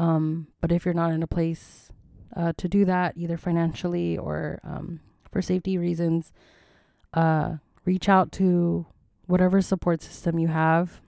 [0.00, 1.90] um, but if you're not in a place
[2.36, 6.32] uh, to do that either financially or um, for safety reasons
[7.14, 8.86] uh, reach out to
[9.26, 11.00] whatever support system you have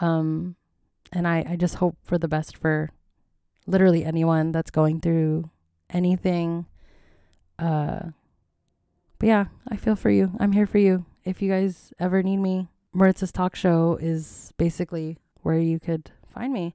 [0.00, 0.56] um,
[1.12, 2.90] and I, I just hope for the best for
[3.66, 5.50] literally anyone that's going through
[5.90, 6.66] anything.
[7.58, 8.10] Uh,
[9.18, 10.32] but yeah, I feel for you.
[10.38, 11.04] I'm here for you.
[11.24, 16.52] If you guys ever need me, Maritza's talk show is basically where you could find
[16.52, 16.74] me.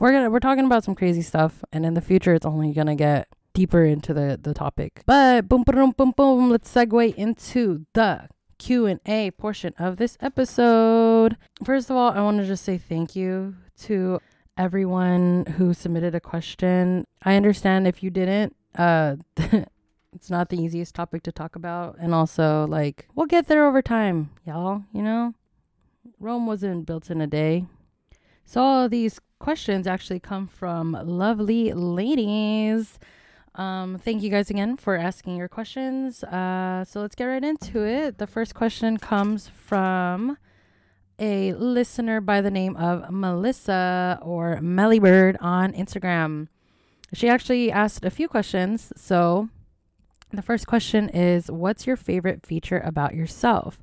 [0.00, 2.96] We're gonna we're talking about some crazy stuff, and in the future, it's only gonna
[2.96, 5.02] get deeper into the the topic.
[5.04, 6.48] But boom, boom, boom, boom.
[6.48, 11.36] Let's segue into the Q&A portion of this episode.
[11.62, 14.20] First of all, I want to just say thank you to
[14.56, 17.06] everyone who submitted a question.
[17.22, 19.16] I understand if you didn't, uh
[20.14, 23.82] it's not the easiest topic to talk about and also like we'll get there over
[23.82, 25.34] time, y'all, you know?
[26.18, 27.66] Rome wasn't built in a day.
[28.46, 32.98] So all these questions actually come from lovely ladies
[33.54, 36.22] um, thank you guys again for asking your questions.
[36.22, 38.18] Uh, so let's get right into it.
[38.18, 40.38] The first question comes from
[41.18, 46.48] a listener by the name of Melissa or Mellybird on Instagram.
[47.12, 48.92] She actually asked a few questions.
[48.96, 49.48] So
[50.32, 53.82] the first question is What's your favorite feature about yourself?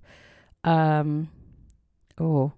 [0.63, 1.29] Um,
[2.19, 2.53] oh,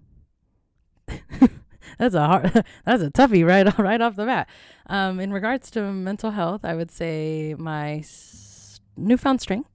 [1.98, 4.48] that's a hard that's a toughie right right off the bat.
[4.86, 9.70] Um, in regards to mental health, I would say my s- newfound strength.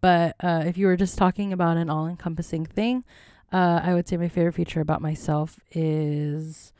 [0.00, 3.04] But uh, if you were just talking about an all-encompassing thing,
[3.52, 6.72] uh, I would say my favorite feature about myself is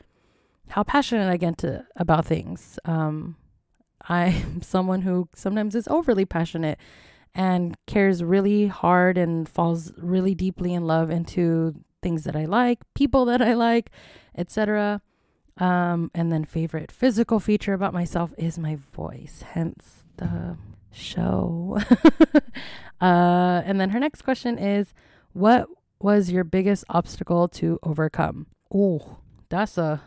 [0.69, 2.77] how passionate I get to about things.
[2.85, 3.35] Um,
[4.07, 6.77] I'm someone who sometimes is overly passionate
[7.33, 12.79] and cares really hard and falls really deeply in love into things that I like,
[12.95, 13.91] people that I like,
[14.37, 15.01] etc.
[15.57, 20.57] Um, and then favorite physical feature about myself is my voice, hence the
[20.91, 21.79] show.
[23.01, 24.93] uh, and then her next question is,
[25.33, 25.67] what
[25.99, 28.47] was your biggest obstacle to overcome?
[28.73, 29.17] Oh,
[29.49, 30.01] that's a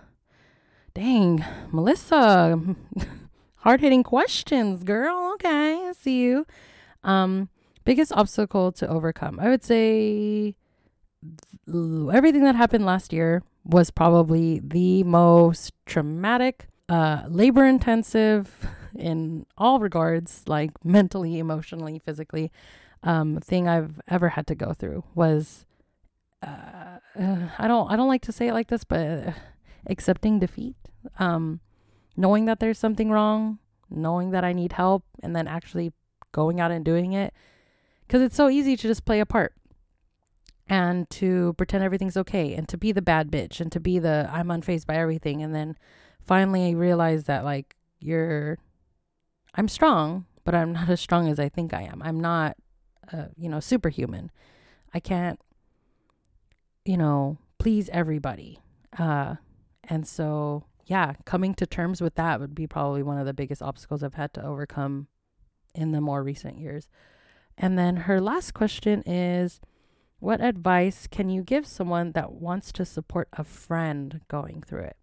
[0.94, 2.76] dang, Melissa.
[3.56, 5.32] Hard hitting questions, girl.
[5.34, 6.46] Okay, I see you.
[7.02, 7.48] Um,
[7.84, 9.38] biggest obstacle to overcome.
[9.40, 10.54] I would say
[11.68, 18.66] everything that happened last year was probably the most traumatic, uh, labor intensive
[18.98, 22.50] in all regards, like mentally, emotionally, physically,
[23.02, 25.64] um, thing I've ever had to go through was,
[26.42, 29.32] uh, uh, I don't, I don't like to say it like this, but uh,
[29.86, 30.76] accepting defeat,
[31.18, 31.60] um,
[32.16, 35.92] knowing that there's something wrong, knowing that I need help, and then actually
[36.32, 37.32] going out and doing it.
[38.06, 39.54] Because it's so easy to just play a part
[40.70, 44.30] and to pretend everything's okay and to be the bad bitch and to be the
[44.32, 45.42] I'm unfazed by everything.
[45.42, 45.76] And then
[46.24, 48.56] finally realize that, like, you're,
[49.54, 52.00] I'm strong, but I'm not as strong as I think I am.
[52.04, 52.56] I'm not,
[53.12, 54.30] uh, you know, superhuman.
[54.94, 55.40] I can't,
[56.84, 58.60] you know, please everybody.
[58.96, 59.36] Uh,
[59.84, 63.60] and so, yeah, coming to terms with that would be probably one of the biggest
[63.60, 65.08] obstacles I've had to overcome
[65.74, 66.88] in the more recent years.
[67.58, 69.60] And then her last question is
[70.20, 74.96] What advice can you give someone that wants to support a friend going through it?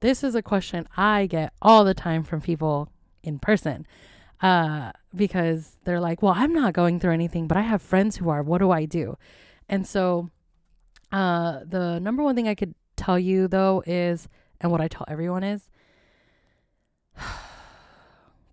[0.00, 3.86] This is a question I get all the time from people in person
[4.42, 8.28] uh, because they're like, Well, I'm not going through anything, but I have friends who
[8.28, 8.42] are.
[8.42, 9.16] What do I do?
[9.70, 10.28] And so,
[11.10, 14.28] uh, the number one thing I could tell you though is,
[14.60, 15.70] and what I tell everyone is,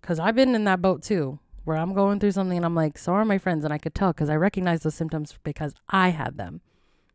[0.00, 2.98] because I've been in that boat too, where I'm going through something and I'm like,
[2.98, 3.64] so are my friends.
[3.64, 6.60] And I could tell because I recognize those symptoms because I had them.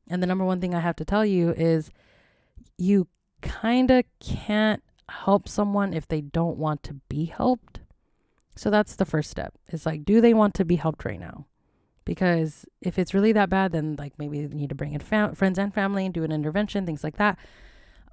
[0.08, 1.90] And the number one thing I have to tell you is
[2.78, 3.08] you
[3.42, 7.80] kind of can't help someone if they don't want to be helped.
[8.56, 9.54] So that's the first step.
[9.70, 11.48] It's like, do they want to be helped right now?
[12.06, 15.36] Because if it's really that bad, then like maybe you need to bring in fam-
[15.36, 17.38] friends and family and do an intervention, things like that.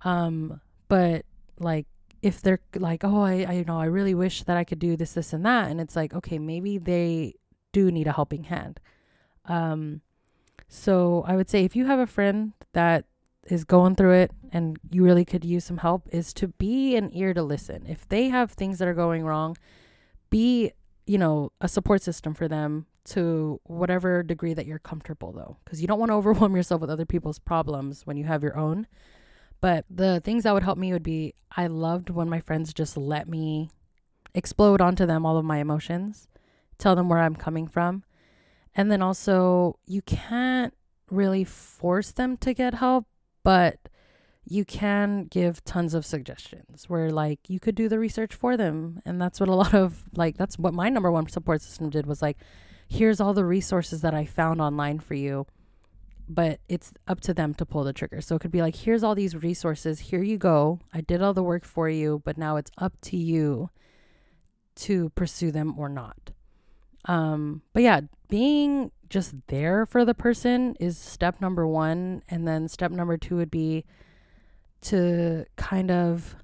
[0.04, 1.24] Um, but
[1.58, 1.86] like
[2.22, 4.96] if they're like, oh, I, I, you know, I really wish that I could do
[4.96, 7.34] this, this, and that, and it's like, okay, maybe they
[7.72, 8.80] do need a helping hand.
[9.46, 10.02] Um,
[10.68, 13.04] so I would say if you have a friend that
[13.48, 17.10] is going through it and you really could use some help, is to be an
[17.12, 17.84] ear to listen.
[17.88, 19.56] If they have things that are going wrong,
[20.30, 20.72] be,
[21.06, 25.80] you know, a support system for them to whatever degree that you're comfortable, though, because
[25.80, 28.86] you don't want to overwhelm yourself with other people's problems when you have your own.
[29.62, 32.96] But the things that would help me would be I loved when my friends just
[32.96, 33.70] let me
[34.34, 36.28] explode onto them all of my emotions,
[36.78, 38.02] tell them where I'm coming from.
[38.74, 40.74] And then also, you can't
[41.10, 43.06] really force them to get help,
[43.44, 43.78] but
[44.44, 49.00] you can give tons of suggestions where like you could do the research for them
[49.04, 52.06] and that's what a lot of like that's what my number one support system did
[52.06, 52.36] was like
[52.88, 55.46] here's all the resources that I found online for you
[56.28, 58.20] but it's up to them to pull the trigger.
[58.20, 60.00] So it could be like, here's all these resources.
[60.00, 60.80] Here you go.
[60.92, 63.70] I did all the work for you, but now it's up to you
[64.76, 66.30] to pursue them or not.
[67.06, 72.22] Um, but yeah, being just there for the person is step number one.
[72.28, 73.84] And then step number two would be
[74.82, 76.36] to kind of,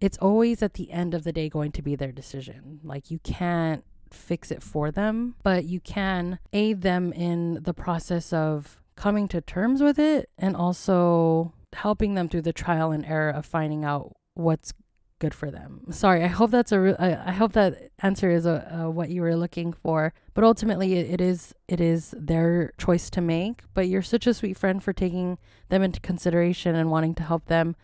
[0.00, 2.80] it's always at the end of the day going to be their decision.
[2.82, 8.32] Like you can't fix it for them, but you can aid them in the process
[8.32, 13.30] of coming to terms with it and also helping them through the trial and error
[13.30, 14.72] of finding out what's
[15.18, 15.80] good for them.
[15.90, 16.80] Sorry, I hope that's a.
[16.80, 20.12] Re- I, hope that answer is a, a, what you were looking for.
[20.34, 23.62] But ultimately, it, it is it is their choice to make.
[23.74, 25.38] But you're such a sweet friend for taking
[25.68, 27.76] them into consideration and wanting to help them.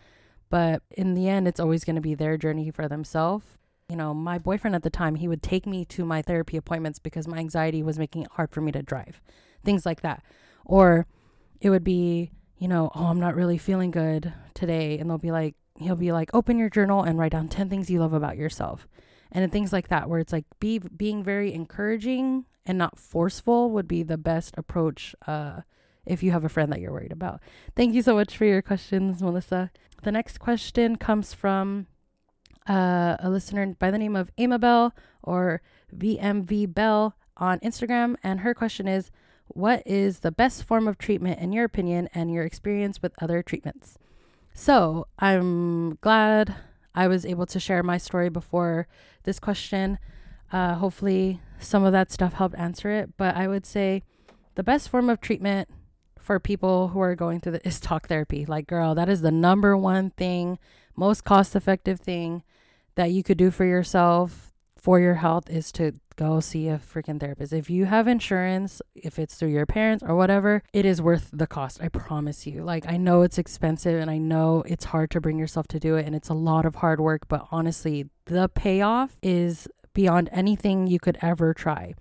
[0.50, 3.46] But in the end, it's always going to be their journey for themselves.
[3.88, 6.98] You know, my boyfriend at the time, he would take me to my therapy appointments
[6.98, 9.20] because my anxiety was making it hard for me to drive,
[9.64, 10.22] things like that.
[10.70, 11.08] Or
[11.60, 14.98] it would be, you know, oh, I'm not really feeling good today.
[14.98, 17.90] And they'll be like, he'll be like, open your journal and write down 10 things
[17.90, 18.86] you love about yourself.
[19.32, 23.88] And things like that, where it's like be being very encouraging and not forceful would
[23.88, 25.62] be the best approach uh,
[26.06, 27.40] if you have a friend that you're worried about.
[27.74, 29.72] Thank you so much for your questions, Melissa.
[30.04, 31.88] The next question comes from
[32.68, 34.92] uh, a listener by the name of Amabel
[35.22, 35.62] or
[35.96, 38.14] VMV Bell on Instagram.
[38.22, 39.10] And her question is
[39.54, 43.42] What is the best form of treatment, in your opinion, and your experience with other
[43.42, 43.98] treatments?
[44.54, 46.54] So I'm glad
[46.94, 48.86] I was able to share my story before
[49.24, 49.98] this question.
[50.52, 53.16] Uh, hopefully, some of that stuff helped answer it.
[53.16, 54.02] But I would say
[54.54, 55.68] the best form of treatment
[56.18, 58.44] for people who are going through the is talk therapy.
[58.44, 60.58] Like, girl, that is the number one thing,
[60.96, 62.42] most cost effective thing
[62.94, 67.18] that you could do for yourself for your health is to go see a freaking
[67.18, 67.50] therapist.
[67.50, 71.46] If you have insurance, if it's through your parents or whatever, it is worth the
[71.46, 71.80] cost.
[71.82, 72.62] I promise you.
[72.62, 75.96] Like, I know it's expensive and I know it's hard to bring yourself to do
[75.96, 80.86] it and it's a lot of hard work, but honestly, the payoff is beyond anything
[80.86, 81.94] you could ever try.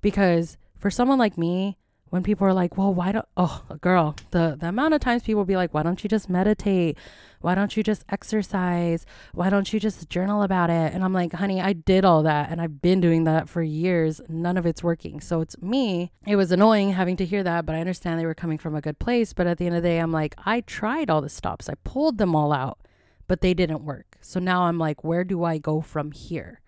[0.00, 1.78] Because for someone like me,
[2.10, 5.44] when people are like, well, why don't, oh, girl, the, the amount of times people
[5.44, 6.98] be like, why don't you just meditate?
[7.40, 9.06] Why don't you just exercise?
[9.32, 10.92] Why don't you just journal about it?
[10.92, 14.20] And I'm like, honey, I did all that and I've been doing that for years.
[14.28, 15.20] None of it's working.
[15.20, 16.10] So it's me.
[16.26, 18.80] It was annoying having to hear that, but I understand they were coming from a
[18.80, 19.32] good place.
[19.32, 21.74] But at the end of the day, I'm like, I tried all the stops, I
[21.84, 22.80] pulled them all out,
[23.28, 24.18] but they didn't work.
[24.20, 26.60] So now I'm like, where do I go from here?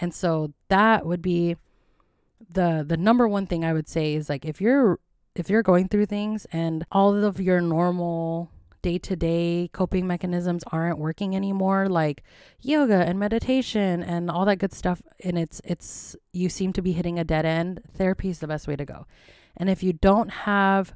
[0.00, 1.56] And so that would be
[2.48, 4.98] the the number one thing I would say is like if you're
[5.34, 8.50] if you're going through things and all of your normal
[8.82, 12.22] day-to-day coping mechanisms aren't working anymore like
[12.60, 16.92] yoga and meditation and all that good stuff and it's it's you seem to be
[16.92, 19.06] hitting a dead end therapy is the best way to go.
[19.56, 20.94] And if you don't have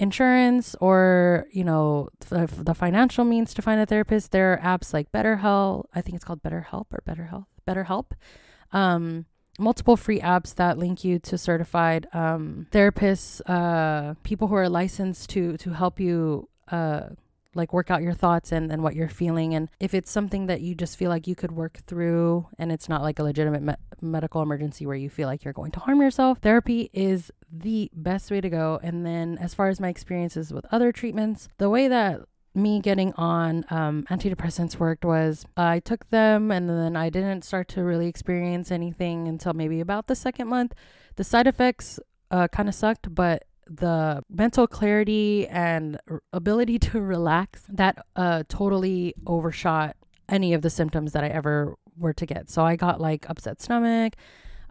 [0.00, 4.92] insurance or you know the, the financial means to find a therapist there are apps
[4.92, 8.06] like betterhelp i think it's called betterhelp or betterhelp betterhelp
[8.72, 9.24] um
[9.58, 15.30] multiple free apps that link you to certified um, therapists, uh, people who are licensed
[15.30, 17.08] to to help you uh,
[17.54, 19.54] like work out your thoughts and, and what you're feeling.
[19.54, 22.88] And if it's something that you just feel like you could work through and it's
[22.88, 26.00] not like a legitimate me- medical emergency where you feel like you're going to harm
[26.00, 28.80] yourself, therapy is the best way to go.
[28.82, 32.22] And then as far as my experiences with other treatments, the way that
[32.54, 37.68] me getting on um, antidepressants worked was I took them and then I didn't start
[37.68, 40.72] to really experience anything until maybe about the second month.
[41.16, 41.98] The side effects
[42.30, 45.98] uh, kind of sucked, but the mental clarity and
[46.32, 49.96] ability to relax that uh, totally overshot
[50.28, 52.50] any of the symptoms that I ever were to get.
[52.50, 54.14] So I got like upset stomach,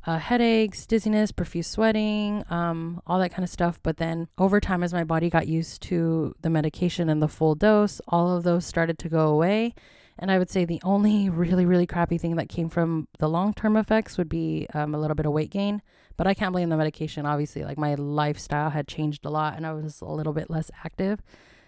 [0.05, 3.79] uh, headaches, dizziness, profuse sweating, um, all that kind of stuff.
[3.83, 7.55] But then over time, as my body got used to the medication and the full
[7.55, 9.73] dose, all of those started to go away.
[10.19, 13.53] And I would say the only really, really crappy thing that came from the long
[13.53, 15.81] term effects would be um, a little bit of weight gain.
[16.15, 17.63] But I can't blame the medication, obviously.
[17.63, 21.21] Like my lifestyle had changed a lot and I was a little bit less active.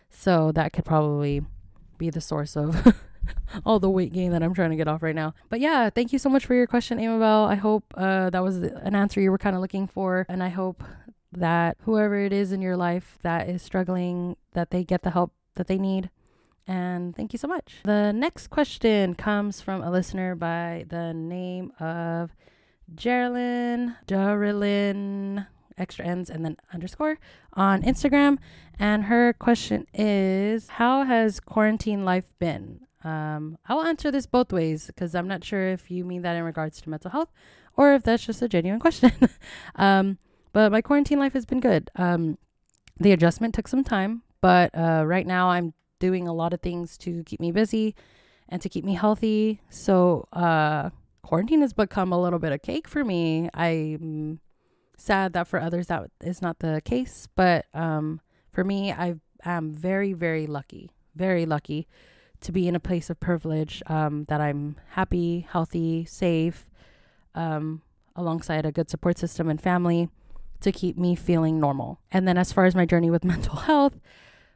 [0.09, 1.41] So that could probably
[1.97, 2.95] be the source of
[3.65, 5.33] all the weight gain that I'm trying to get off right now.
[5.49, 7.45] But yeah, thank you so much for your question, Amabel.
[7.45, 10.25] I hope uh, that was an answer you were kind of looking for.
[10.29, 10.83] And I hope
[11.31, 15.33] that whoever it is in your life that is struggling, that they get the help
[15.55, 16.09] that they need.
[16.67, 17.77] And thank you so much.
[17.83, 22.31] The next question comes from a listener by the name of
[22.93, 25.47] Geraldine, Darylyn,
[25.77, 27.19] extra ends and then underscore
[27.53, 28.37] on Instagram.
[28.79, 32.84] And her question is How has quarantine life been?
[33.05, 36.35] Um, I will answer this both ways because I'm not sure if you mean that
[36.35, 37.29] in regards to mental health
[37.77, 39.11] or if that's just a genuine question.
[39.75, 40.17] um,
[40.53, 41.91] but my quarantine life has been good.
[41.95, 42.39] Um,
[42.99, 46.97] the adjustment took some time, but uh, right now I'm doing a lot of things
[46.99, 47.95] to keep me busy
[48.49, 49.61] and to keep me healthy.
[49.69, 50.89] So uh,
[51.21, 53.49] quarantine has become a little bit of cake for me.
[53.53, 54.39] I'm
[54.97, 58.19] sad that for others that is not the case, but um,
[58.51, 61.87] for me, I am very, very lucky, very lucky
[62.45, 66.67] to be in a place of privilege um, that I'm happy, healthy, safe,
[67.33, 67.81] um,
[68.15, 70.09] alongside a good support system and family
[70.61, 71.99] to keep me feeling normal.
[72.11, 73.99] And then as far as my journey with mental health,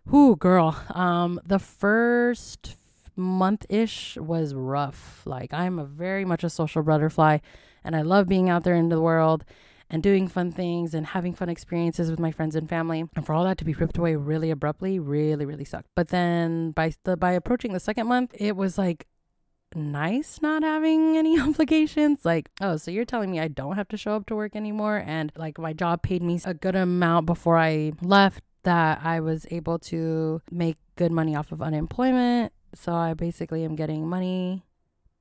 [0.06, 2.76] whoo, girl, um, the first
[3.16, 5.24] month ish was rough.
[5.26, 7.40] Like I'm a very much a social butterfly
[7.84, 9.44] and I love being out there in the world
[9.90, 13.06] and doing fun things and having fun experiences with my friends and family.
[13.16, 15.88] And for all that to be ripped away really abruptly really, really sucked.
[15.96, 19.08] But then by the by approaching the second month, it was like
[19.76, 22.24] nice not having any obligations.
[22.24, 25.04] Like, oh, so you're telling me I don't have to show up to work anymore
[25.06, 29.48] and like my job paid me a good amount before I left that I was
[29.52, 32.54] able to make good money off of unemployment.
[32.76, 34.64] So I basically am getting money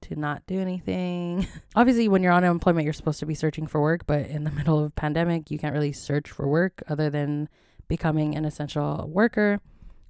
[0.03, 1.47] to not do anything.
[1.77, 4.51] Obviously, when you're on unemployment, you're supposed to be searching for work, but in the
[4.51, 7.49] middle of pandemic, you can't really search for work other than
[7.89, 9.61] becoming an essential worker,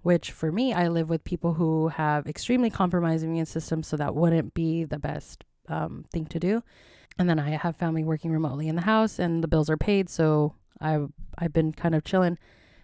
[0.03, 4.15] which for me, I live with people who have extremely compromised immune systems, so that
[4.15, 6.63] wouldn't be the best um, thing to do.
[7.19, 10.09] And then I have family working remotely in the house, and the bills are paid,
[10.09, 12.39] so I've I've been kind of chilling.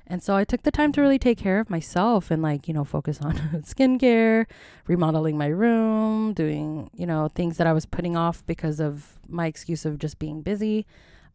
[0.07, 2.74] And so I took the time to really take care of myself and like, you
[2.74, 4.46] know, focus on skincare,
[4.86, 9.46] remodeling my room, doing, you know, things that I was putting off because of my
[9.46, 10.86] excuse of just being busy.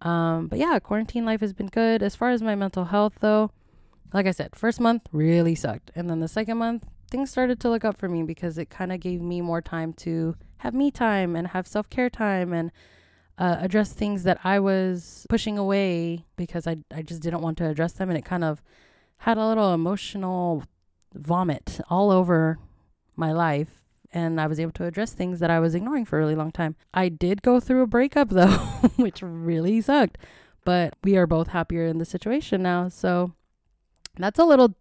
[0.02, 2.04] Um, but yeah, quarantine life has been good.
[2.04, 3.52] As far as my mental health though,
[4.14, 5.92] like I said, first month really sucked.
[5.96, 8.92] And then the second month, things started to look up for me because it kind
[8.92, 12.72] of gave me more time to have me time and have self care time and
[13.40, 17.68] uh, address things that I was pushing away because I, I just didn't want to
[17.68, 18.10] address them.
[18.10, 18.62] And it kind of
[19.20, 20.66] had a little emotional
[21.14, 22.60] vomit all over
[23.16, 23.82] my life.
[24.12, 26.52] And I was able to address things that I was ignoring for a really long
[26.52, 26.76] time.
[26.94, 28.58] I did go through a breakup though,
[28.98, 30.18] which really sucked.
[30.66, 32.90] But we are both happier in the situation now.
[32.90, 33.34] So
[34.18, 34.76] that's a little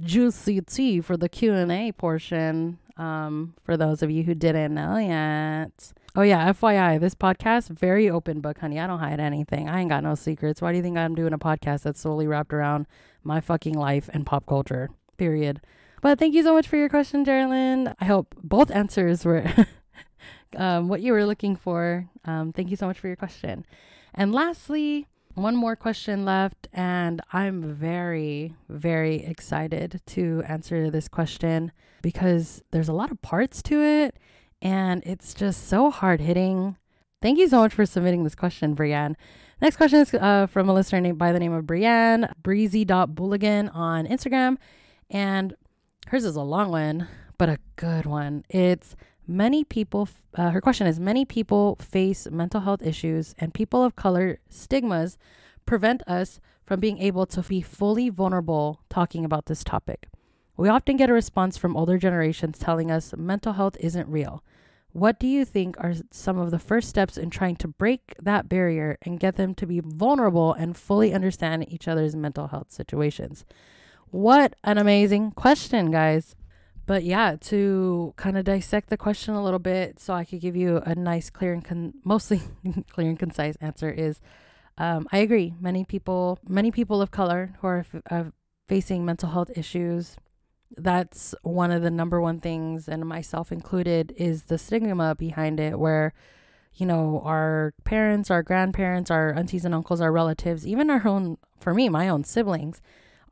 [0.00, 5.92] juicy tea for the Q&A portion um, for those of you who didn't know yet.
[6.14, 8.78] Oh yeah, FYI, this podcast very open book, honey.
[8.78, 9.70] I don't hide anything.
[9.70, 10.60] I ain't got no secrets.
[10.60, 12.86] Why do you think I'm doing a podcast that's solely wrapped around
[13.24, 14.90] my fucking life and pop culture?
[15.16, 15.62] Period.
[16.02, 17.94] But thank you so much for your question, Geraldine.
[17.98, 19.50] I hope both answers were
[20.56, 22.06] um, what you were looking for.
[22.26, 23.64] Um, thank you so much for your question.
[24.14, 31.72] And lastly, one more question left, and I'm very, very excited to answer this question
[32.02, 34.18] because there's a lot of parts to it
[34.62, 36.76] and it's just so hard hitting.
[37.20, 39.16] Thank you so much for submitting this question, Brienne.
[39.60, 44.06] Next question is uh, from a listener named by the name of Brienne, breezy.bulligan on
[44.06, 44.56] Instagram.
[45.10, 45.54] And
[46.08, 47.08] hers is a long one,
[47.38, 48.44] but a good one.
[48.48, 48.96] It's
[49.26, 53.94] many people, uh, her question is many people face mental health issues, and people of
[53.96, 55.18] color stigmas
[55.66, 60.08] prevent us from being able to be fully vulnerable talking about this topic.
[60.56, 64.42] We often get a response from older generations telling us mental health isn't real.
[64.92, 68.48] What do you think are some of the first steps in trying to break that
[68.48, 73.46] barrier and get them to be vulnerable and fully understand each other's mental health situations?
[74.10, 76.36] What an amazing question, guys.
[76.84, 80.56] But yeah, to kind of dissect the question a little bit so I could give
[80.56, 82.42] you a nice, clear, and con- mostly
[82.90, 84.20] clear and concise answer is
[84.78, 85.54] um, I agree.
[85.60, 88.24] Many people, many people of color who are f- uh,
[88.68, 90.16] facing mental health issues,
[90.76, 95.78] that's one of the number one things, and myself included, is the stigma behind it,
[95.78, 96.14] where,
[96.74, 101.36] you know, our parents, our grandparents, our aunties and uncles, our relatives, even our own,
[101.60, 102.80] for me, my own siblings,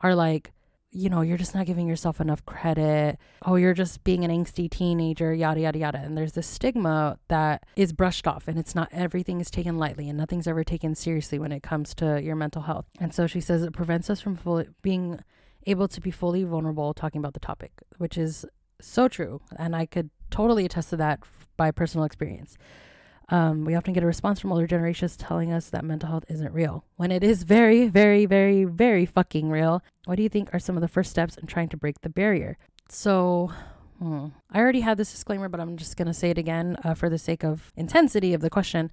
[0.01, 0.53] are like,
[0.93, 3.17] you know, you're just not giving yourself enough credit.
[3.43, 5.99] Oh, you're just being an angsty teenager, yada, yada, yada.
[5.99, 10.09] And there's this stigma that is brushed off, and it's not everything is taken lightly,
[10.09, 12.87] and nothing's ever taken seriously when it comes to your mental health.
[12.99, 15.21] And so she says it prevents us from fully being
[15.67, 18.47] able to be fully vulnerable talking about the topic, which is
[18.81, 19.41] so true.
[19.57, 21.21] And I could totally attest to that
[21.57, 22.57] by personal experience.
[23.31, 26.53] Um, we often get a response from older generations telling us that mental health isn't
[26.53, 29.83] real when it is very, very, very, very fucking real.
[30.07, 32.09] What do you think are some of the first steps in trying to break the
[32.09, 32.59] barrier?
[32.89, 33.53] So,
[34.01, 36.95] hmm, I already had this disclaimer, but I'm just going to say it again uh,
[36.95, 38.91] for the sake of intensity of the question.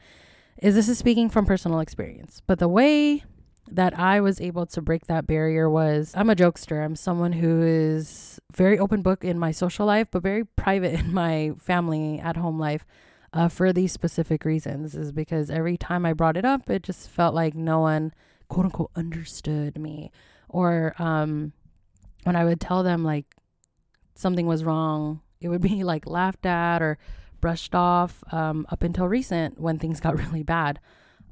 [0.61, 2.41] Is this is speaking from personal experience?
[2.45, 3.23] But the way
[3.71, 6.83] that I was able to break that barrier was I'm a jokester.
[6.83, 11.13] I'm someone who is very open book in my social life, but very private in
[11.13, 12.85] my family at home life.
[13.33, 17.09] Uh, for these specific reasons, is because every time I brought it up, it just
[17.09, 18.13] felt like no one,
[18.47, 20.11] quote unquote, understood me.
[20.47, 21.51] Or um,
[22.23, 23.25] when I would tell them like
[24.15, 26.97] something was wrong, it would be like laughed at or
[27.41, 30.79] brushed off um, up until recent when things got really bad.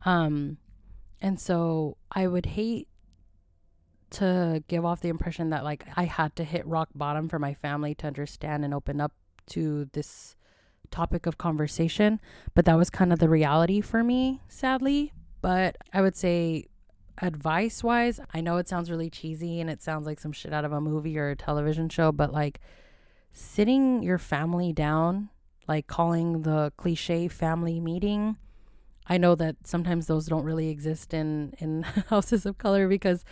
[0.03, 0.57] Um,
[1.25, 2.87] and so I would hate
[4.11, 7.55] to give off the impression that like I had to hit rock bottom for my
[7.55, 9.11] family to understand and open up
[9.47, 10.35] to this
[10.91, 12.19] topic of conversation,
[12.53, 15.13] but that was kind of the reality for me, sadly.
[15.41, 16.67] But I would say
[17.19, 20.63] advice wise, I know it sounds really cheesy and it sounds like some shit out
[20.63, 22.59] of a movie or a television show, but like
[23.33, 25.29] sitting your family down,
[25.67, 28.37] like calling the cliche family meeting
[29.07, 33.23] I know that sometimes those don't really exist in in houses of color because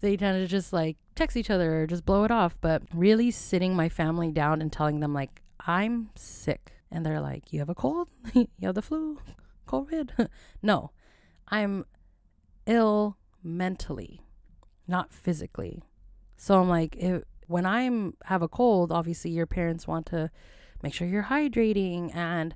[0.00, 2.56] they tend to just like text each other or just blow it off.
[2.60, 7.52] But really sitting my family down and telling them like I'm sick, and they're like,
[7.52, 8.08] "You have a cold?
[8.34, 9.18] you have the flu?
[9.66, 10.28] COVID?"
[10.62, 10.90] no,
[11.48, 11.84] I'm
[12.66, 14.22] ill mentally,
[14.86, 15.82] not physically.
[16.36, 20.30] So I'm like, if, when I'm have a cold, obviously your parents want to
[20.82, 22.54] make sure you're hydrating and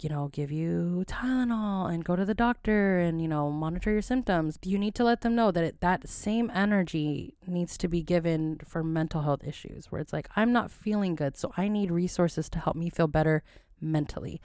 [0.00, 4.02] you know, give you Tylenol and go to the doctor and, you know, monitor your
[4.02, 4.58] symptoms.
[4.64, 8.58] You need to let them know that it, that same energy needs to be given
[8.64, 11.36] for mental health issues where it's like, I'm not feeling good.
[11.36, 13.42] So I need resources to help me feel better
[13.80, 14.40] mentally.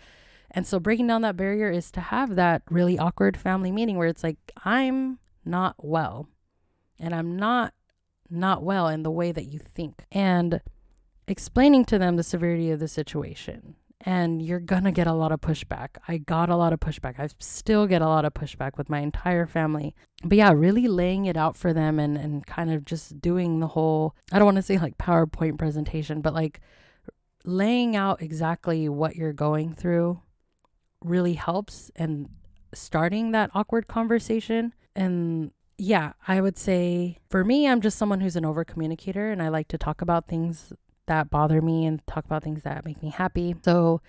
[0.50, 4.08] And so breaking down that barrier is to have that really awkward family meeting where
[4.08, 6.28] it's like, I'm not well
[7.00, 7.74] and I'm not
[8.30, 10.06] not well in the way that you think.
[10.12, 10.62] And
[11.28, 13.76] explaining to them the severity of the situation
[14.06, 15.90] and you're gonna get a lot of pushback.
[16.08, 17.20] I got a lot of pushback.
[17.20, 19.96] I still get a lot of pushback with my entire family.
[20.24, 23.68] But yeah, really laying it out for them and, and kind of just doing the
[23.68, 26.60] whole I don't want to say like PowerPoint presentation, but like
[27.46, 30.22] laying out exactly what you're going through
[31.04, 32.30] really helps and
[32.74, 34.74] starting that awkward conversation.
[34.96, 39.42] And yeah, I would say for me, I'm just someone who's an over communicator and
[39.42, 40.74] I like to talk about things
[41.12, 43.54] that bother me and talk about things that make me happy.
[43.66, 44.02] So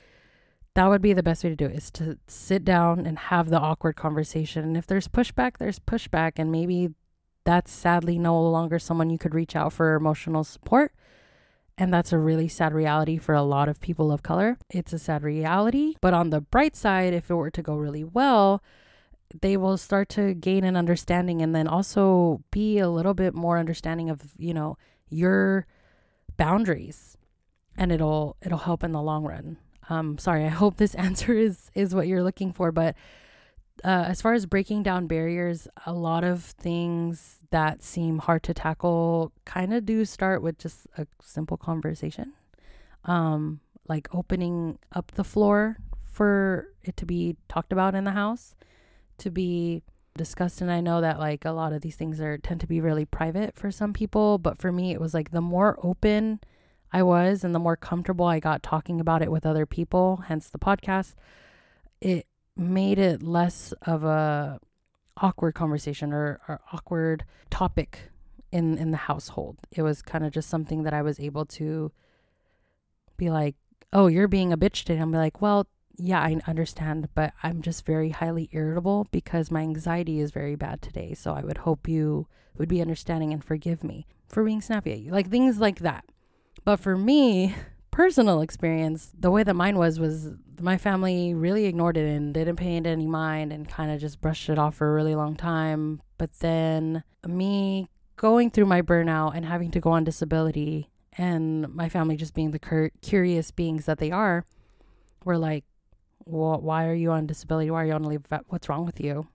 [0.75, 3.51] that would be the best way to do it is to sit down and have
[3.51, 4.63] the awkward conversation.
[4.63, 6.35] And if there's pushback, there's pushback.
[6.37, 6.91] And maybe
[7.45, 10.93] that's sadly no longer someone you could reach out for emotional support.
[11.77, 14.57] And that's a really sad reality for a lot of people of color.
[14.71, 15.97] It's a sad reality.
[16.01, 18.63] But on the bright side, if it were to go really well,
[19.41, 23.59] they will start to gain an understanding and then also be a little bit more
[23.59, 24.79] understanding of, you know,
[25.09, 25.67] your
[26.37, 27.17] boundaries
[27.77, 29.57] and it'll it'll help in the long run.
[29.89, 32.73] Um, sorry, I hope this answer is is what you're looking for.
[32.73, 32.97] But
[33.85, 38.55] uh, as far as breaking down barriers, a lot of things that seem hard to
[38.55, 42.33] tackle kind of do start with just a simple conversation,
[43.05, 48.55] um, like opening up the floor for it to be talked about in the house,
[49.19, 49.83] to be
[50.17, 52.81] discussed and I know that like a lot of these things are tend to be
[52.81, 56.41] really private for some people, but for me it was like the more open
[56.93, 60.49] I was and the more comfortable I got talking about it with other people, hence
[60.49, 61.15] the podcast,
[62.01, 64.61] it made it less of a
[65.17, 68.11] awkward conversation or, or awkward topic
[68.51, 69.59] in in the household.
[69.71, 71.91] It was kind of just something that I was able to
[73.17, 73.57] be like,
[73.93, 75.67] "Oh, you're being a bitch today." I'm like, "Well,
[75.97, 80.83] yeah, I understand, but I'm just very highly irritable because my anxiety is very bad
[80.83, 81.15] today.
[81.15, 82.27] So I would hope you
[82.57, 85.13] would be understanding and forgive me for being snappy at you.
[85.13, 86.05] Like things like that.
[86.65, 87.55] But for me,
[87.91, 90.31] personal experience, the way that mine was was
[90.61, 94.21] my family really ignored it and didn't pay it any mind and kind of just
[94.21, 96.01] brushed it off for a really long time.
[96.19, 100.89] But then me going through my burnout and having to go on disability
[101.19, 104.47] and my family just being the cur- curious beings that they are,
[105.25, 105.65] were like,
[106.25, 107.71] well, why are you on disability?
[107.71, 108.23] Why are you on leave?
[108.49, 109.27] What's wrong with you?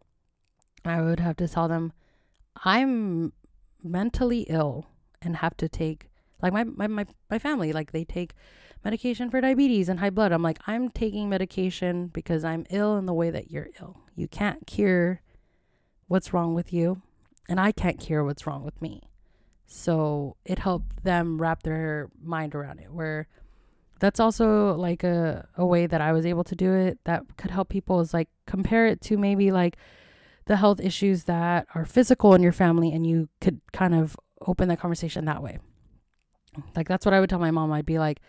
[0.85, 1.91] I would have to tell them,
[2.63, 3.33] I'm
[3.83, 4.87] mentally ill
[5.21, 6.09] and have to take,
[6.41, 8.33] like my, my, my, my family, like they take
[8.83, 10.31] medication for diabetes and high blood.
[10.31, 14.01] I'm like, I'm taking medication because I'm ill in the way that you're ill.
[14.15, 15.21] You can't cure
[16.07, 17.01] what's wrong with you,
[17.49, 19.01] and I can't cure what's wrong with me.
[19.65, 23.27] So it helped them wrap their mind around it, where
[23.99, 27.51] that's also like a, a way that I was able to do it that could
[27.51, 29.77] help people is like compare it to maybe like
[30.45, 34.69] the health issues that are physical in your family and you could kind of open
[34.69, 35.59] the conversation that way.
[36.75, 37.71] Like that's what I would tell my mom.
[37.71, 38.19] I'd be like,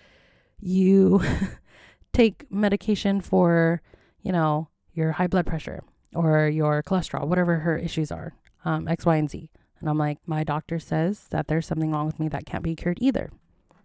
[0.60, 1.22] you
[2.12, 3.80] take medication for,
[4.22, 9.06] you know, your high blood pressure or your cholesterol, whatever her issues are, um, X,
[9.06, 9.50] Y, and Z.
[9.80, 12.74] And I'm like, my doctor says that there's something wrong with me that can't be
[12.74, 13.30] cured either.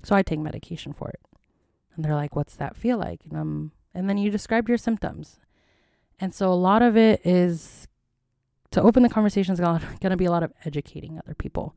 [0.01, 1.19] So I take medication for it.
[1.95, 3.21] And they're like, what's that feel like?
[3.29, 5.39] And, um, and then you described your symptoms.
[6.19, 7.87] And so a lot of it is
[8.71, 11.75] to open the conversation is going to be a lot of educating other people.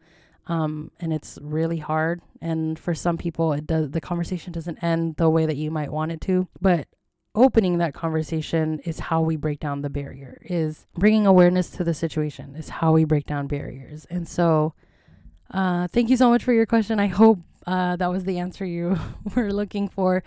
[0.49, 2.23] Um, and it's really hard.
[2.41, 5.93] And for some people, it does, the conversation doesn't end the way that you might
[5.93, 6.49] want it to.
[6.61, 6.87] But
[7.35, 11.93] opening that conversation is how we break down the barrier is bringing awareness to the
[11.93, 14.07] situation is how we break down barriers.
[14.09, 14.73] And so,
[15.51, 16.99] uh, thank you so much for your question.
[16.99, 18.99] I hope uh, that was the answer you
[19.35, 20.23] were looking for.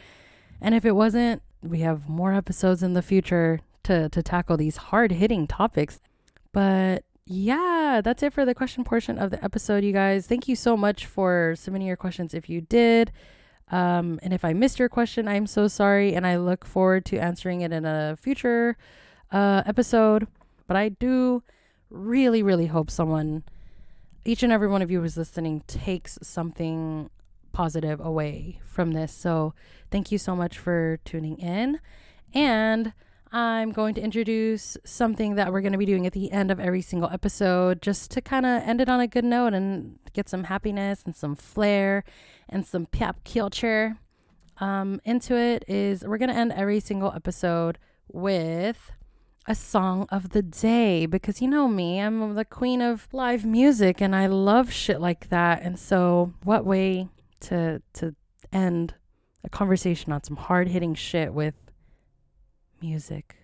[0.61, 4.77] And if it wasn't, we have more episodes in the future to, to tackle these
[4.77, 5.99] hard hitting topics.
[6.51, 10.27] But yeah, that's it for the question portion of the episode, you guys.
[10.27, 13.11] Thank you so much for submitting your questions if you did.
[13.71, 16.15] Um, and if I missed your question, I'm so sorry.
[16.15, 18.77] And I look forward to answering it in a future
[19.31, 20.27] uh, episode.
[20.67, 21.43] But I do
[21.89, 23.43] really, really hope someone,
[24.25, 27.09] each and every one of you who's listening, takes something
[27.59, 29.11] positive away from this.
[29.11, 29.53] So,
[29.91, 31.81] thank you so much for tuning in.
[32.33, 32.93] And
[33.33, 36.59] I'm going to introduce something that we're going to be doing at the end of
[36.61, 40.29] every single episode just to kind of end it on a good note and get
[40.29, 42.05] some happiness and some flair
[42.47, 43.97] and some pop culture.
[44.59, 48.91] um, into it is we're going to end every single episode with
[49.47, 53.99] a song of the day because you know me, I'm the queen of live music
[53.99, 55.61] and I love shit like that.
[55.61, 57.09] And so, what way
[57.41, 58.15] to to
[58.51, 58.95] end
[59.43, 61.55] a conversation on some hard-hitting shit with
[62.81, 63.35] music?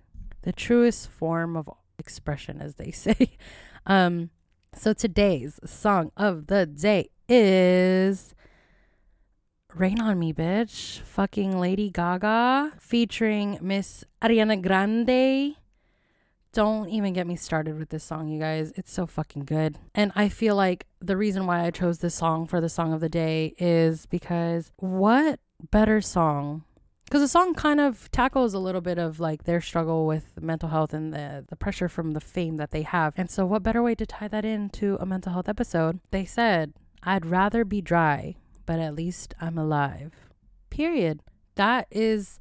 [0.43, 3.37] The truest form of expression as they say.
[3.85, 4.29] um
[4.73, 8.35] so today's song of the day is
[9.75, 10.99] Rain on Me, bitch.
[11.01, 15.57] Fucking Lady Gaga featuring Miss Ariana Grande.
[16.55, 18.71] Don't even get me started with this song, you guys.
[18.77, 19.77] It's so fucking good.
[19.93, 23.01] And I feel like the reason why I chose this song for the song of
[23.01, 26.63] the day is because what better song?
[27.03, 30.69] Because the song kind of tackles a little bit of like their struggle with mental
[30.69, 33.13] health and the, the pressure from the fame that they have.
[33.17, 35.99] And so, what better way to tie that into a mental health episode?
[36.11, 36.71] They said,
[37.03, 40.13] I'd rather be dry, but at least I'm alive.
[40.69, 41.21] Period.
[41.55, 42.39] That is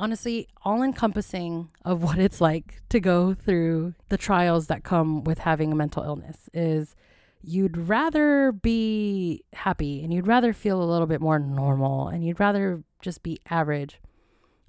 [0.00, 5.40] honestly all encompassing of what it's like to go through the trials that come with
[5.40, 6.96] having a mental illness is
[7.42, 12.40] you'd rather be happy and you'd rather feel a little bit more normal and you'd
[12.40, 14.00] rather just be average.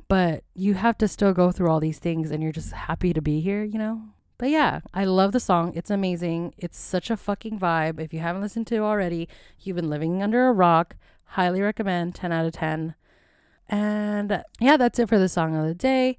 [0.09, 3.21] But you have to still go through all these things and you're just happy to
[3.21, 4.01] be here you know?
[4.37, 5.71] But yeah i love the song.
[5.75, 6.53] It's amazing.
[6.57, 8.01] It's such a fucking vibe.
[8.01, 9.29] If you haven't listened to it already
[9.61, 10.97] you've been living under a rock.
[11.23, 12.15] Highly recommend.
[12.15, 12.95] 10 out of 10
[13.71, 16.17] and yeah, that's it for the song of the day.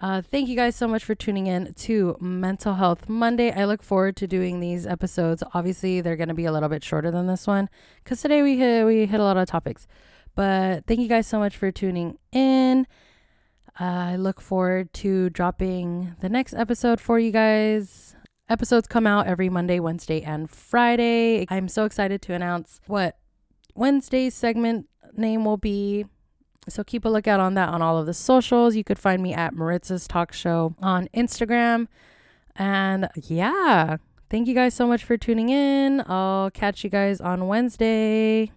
[0.00, 3.52] Uh, thank you guys so much for tuning in to Mental Health Monday.
[3.52, 5.42] I look forward to doing these episodes.
[5.54, 7.68] Obviously, they're going to be a little bit shorter than this one
[8.02, 9.86] because today we hit, we hit a lot of topics.
[10.34, 12.86] But thank you guys so much for tuning in.
[13.80, 18.16] Uh, I look forward to dropping the next episode for you guys.
[18.48, 21.46] Episodes come out every Monday, Wednesday, and Friday.
[21.48, 23.16] I'm so excited to announce what
[23.74, 26.06] Wednesday's segment name will be.
[26.68, 28.74] So keep a lookout on that on all of the socials.
[28.74, 31.88] You could find me at Maritza's Talk Show on Instagram.
[32.56, 33.98] And yeah,
[34.30, 36.02] thank you guys so much for tuning in.
[36.06, 38.52] I'll catch you guys on Wednesday.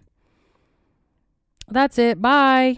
[1.68, 2.22] That's it.
[2.22, 2.66] Bye.